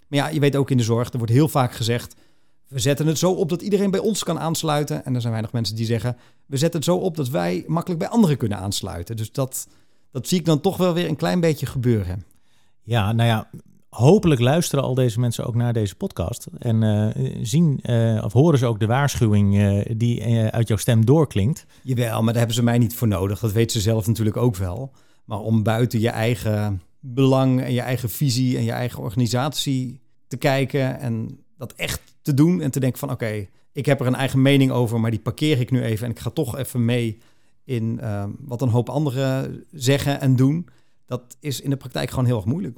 Maar 0.07 0.19
ja, 0.19 0.27
je 0.27 0.39
weet 0.39 0.55
ook 0.55 0.71
in 0.71 0.77
de 0.77 0.83
zorg, 0.83 1.11
er 1.11 1.17
wordt 1.17 1.33
heel 1.33 1.47
vaak 1.47 1.73
gezegd... 1.73 2.15
we 2.67 2.80
zetten 2.80 3.08
het 3.08 3.17
zo 3.17 3.32
op 3.32 3.49
dat 3.49 3.62
iedereen 3.62 3.91
bij 3.91 3.99
ons 3.99 4.23
kan 4.23 4.39
aansluiten. 4.39 5.06
En 5.06 5.15
er 5.15 5.21
zijn 5.21 5.32
weinig 5.32 5.53
mensen 5.53 5.75
die 5.75 5.86
zeggen... 5.86 6.17
we 6.45 6.58
zetten 6.58 6.80
het 6.80 6.89
zo 6.89 6.97
op 6.97 7.15
dat 7.15 7.30
wij 7.30 7.63
makkelijk 7.67 7.99
bij 7.99 8.10
anderen 8.10 8.38
kunnen 8.38 8.58
aansluiten. 8.58 9.15
Dus 9.15 9.32
dat, 9.32 9.67
dat 10.12 10.27
zie 10.27 10.39
ik 10.39 10.45
dan 10.45 10.62
toch 10.62 10.77
wel 10.77 10.93
weer 10.93 11.08
een 11.08 11.15
klein 11.15 11.39
beetje 11.39 11.65
gebeuren. 11.65 12.25
Ja, 12.82 13.12
nou 13.12 13.30
ja, 13.30 13.49
hopelijk 13.89 14.41
luisteren 14.41 14.84
al 14.84 14.93
deze 14.93 15.19
mensen 15.19 15.45
ook 15.45 15.56
naar 15.56 15.73
deze 15.73 15.95
podcast. 15.95 16.47
En 16.60 16.82
uh, 16.82 17.30
zien 17.41 17.80
uh, 17.84 18.23
of 18.23 18.34
horen 18.34 18.60
ze 18.60 18.65
ook 18.65 18.80
de 18.80 18.86
waarschuwing 18.86 19.56
uh, 19.56 19.86
die 19.97 20.23
uit 20.51 20.67
jouw 20.67 20.77
stem 20.77 21.06
doorklinkt. 21.06 21.65
Jawel, 21.84 22.17
maar 22.17 22.25
daar 22.25 22.38
hebben 22.38 22.56
ze 22.56 22.63
mij 22.63 22.77
niet 22.77 22.95
voor 22.95 23.08
nodig. 23.08 23.39
Dat 23.39 23.51
weten 23.51 23.71
ze 23.71 23.82
zelf 23.82 24.08
natuurlijk 24.08 24.38
ook 24.38 24.56
wel. 24.56 24.91
Maar 25.25 25.39
om 25.39 25.63
buiten 25.63 25.99
je 25.99 26.10
eigen 26.10 26.82
belang 26.99 27.62
en 27.62 27.73
je 27.73 27.82
eigen 27.82 28.10
visie 28.10 28.58
en 28.58 28.63
je 28.63 28.71
eigen 28.71 29.03
organisatie 29.03 29.99
te 30.27 30.38
kijken 30.38 30.99
en 30.99 31.39
dat 31.58 31.73
echt 31.73 32.01
te 32.27 32.33
doen 32.33 32.61
en 32.61 32.71
te 32.71 32.79
denken 32.79 32.99
van 32.99 33.11
oké, 33.11 33.47
ik 33.71 33.85
heb 33.85 33.99
er 33.99 34.07
een 34.07 34.15
eigen 34.15 34.41
mening 34.41 34.71
over, 34.71 34.99
maar 34.99 35.11
die 35.11 35.19
parkeer 35.19 35.59
ik 35.59 35.71
nu 35.71 35.83
even 35.83 36.05
en 36.05 36.11
ik 36.11 36.19
ga 36.19 36.29
toch 36.29 36.57
even 36.57 36.85
mee 36.85 37.17
in 37.63 37.99
wat 38.39 38.61
een 38.61 38.69
hoop 38.69 38.89
anderen 38.89 39.63
zeggen 39.71 40.21
en 40.21 40.35
doen. 40.35 40.67
Dat 41.05 41.37
is 41.39 41.61
in 41.61 41.69
de 41.69 41.77
praktijk 41.77 42.09
gewoon 42.09 42.25
heel 42.25 42.35
erg 42.35 42.45
moeilijk. 42.45 42.77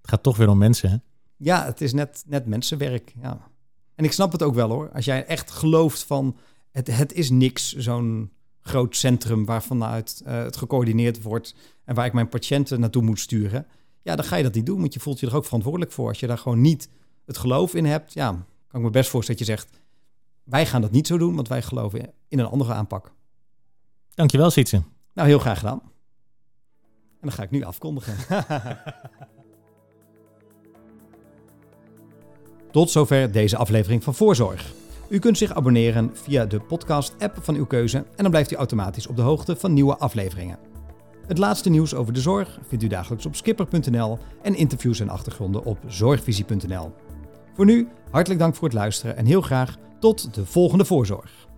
Het 0.00 0.10
gaat 0.10 0.22
toch 0.22 0.36
weer 0.36 0.48
om 0.48 0.58
mensen, 0.58 0.90
hè? 0.90 0.96
Ja, 1.36 1.64
het 1.64 1.80
is 1.80 1.92
net, 1.92 2.24
net 2.26 2.46
mensenwerk, 2.46 3.14
ja. 3.20 3.50
En 3.94 4.04
ik 4.04 4.12
snap 4.12 4.32
het 4.32 4.42
ook 4.42 4.54
wel, 4.54 4.70
hoor. 4.70 4.90
Als 4.92 5.04
jij 5.04 5.26
echt 5.26 5.50
gelooft 5.50 6.04
van... 6.04 6.36
het, 6.70 6.96
het 6.96 7.12
is 7.12 7.30
niks, 7.30 7.74
zo'n 7.76 8.32
groot 8.60 8.96
centrum... 8.96 9.44
waarvanuit 9.44 10.22
uh, 10.26 10.42
het 10.42 10.56
gecoördineerd 10.56 11.22
wordt... 11.22 11.54
en 11.84 11.94
waar 11.94 12.06
ik 12.06 12.12
mijn 12.12 12.28
patiënten 12.28 12.80
naartoe 12.80 13.02
moet 13.02 13.20
sturen... 13.20 13.66
ja, 14.02 14.16
dan 14.16 14.24
ga 14.24 14.36
je 14.36 14.42
dat 14.42 14.54
niet 14.54 14.66
doen, 14.66 14.80
want 14.80 14.94
je 14.94 15.00
voelt 15.00 15.20
je 15.20 15.26
er 15.26 15.36
ook 15.36 15.44
verantwoordelijk 15.44 15.92
voor. 15.92 16.08
Als 16.08 16.20
je 16.20 16.26
daar 16.26 16.38
gewoon 16.38 16.60
niet 16.60 16.88
het 17.24 17.38
geloof 17.38 17.74
in 17.74 17.84
hebt... 17.84 18.12
ja, 18.12 18.46
kan 18.72 18.80
ik 18.80 18.86
me 18.86 18.92
best 18.92 19.10
voorstellen 19.10 19.40
dat 19.40 19.48
je 19.48 19.54
zegt... 19.54 19.68
wij 20.44 20.66
gaan 20.66 20.80
dat 20.80 20.90
niet 20.90 21.06
zo 21.06 21.18
doen, 21.18 21.34
want 21.34 21.48
wij 21.48 21.62
geloven 21.62 22.12
in 22.28 22.38
een 22.38 22.46
andere 22.46 22.72
aanpak. 22.72 23.12
Dankjewel, 24.14 24.50
Sietse. 24.50 24.82
Nou, 25.12 25.28
heel 25.28 25.38
graag 25.38 25.58
gedaan. 25.58 25.80
En 27.20 27.28
dan 27.28 27.32
ga 27.32 27.42
ik 27.42 27.50
nu 27.50 27.62
afkondigen. 27.62 28.14
Tot 32.72 32.90
zover 32.90 33.32
deze 33.32 33.56
aflevering 33.56 34.04
van 34.04 34.14
Voorzorg. 34.14 34.72
U 35.08 35.18
kunt 35.18 35.38
zich 35.38 35.54
abonneren 35.54 36.10
via 36.16 36.46
de 36.46 36.60
podcast-app 36.60 37.38
van 37.40 37.54
uw 37.54 37.66
keuze 37.66 37.96
en 37.98 38.22
dan 38.22 38.30
blijft 38.30 38.52
u 38.52 38.56
automatisch 38.56 39.06
op 39.06 39.16
de 39.16 39.22
hoogte 39.22 39.56
van 39.56 39.72
nieuwe 39.72 39.96
afleveringen. 39.96 40.58
Het 41.26 41.38
laatste 41.38 41.70
nieuws 41.70 41.94
over 41.94 42.12
de 42.12 42.20
zorg 42.20 42.58
vindt 42.68 42.84
u 42.84 42.86
dagelijks 42.86 43.26
op 43.26 43.36
skipper.nl 43.36 44.18
en 44.42 44.54
interviews 44.54 45.00
en 45.00 45.08
achtergronden 45.08 45.64
op 45.64 45.78
zorgvisie.nl. 45.86 46.92
Voor 47.54 47.64
nu, 47.64 47.88
hartelijk 48.12 48.40
dank 48.40 48.54
voor 48.54 48.68
het 48.68 48.76
luisteren 48.76 49.16
en 49.16 49.26
heel 49.26 49.40
graag 49.40 49.76
tot 50.00 50.34
de 50.34 50.46
volgende 50.46 50.84
Voorzorg. 50.84 51.50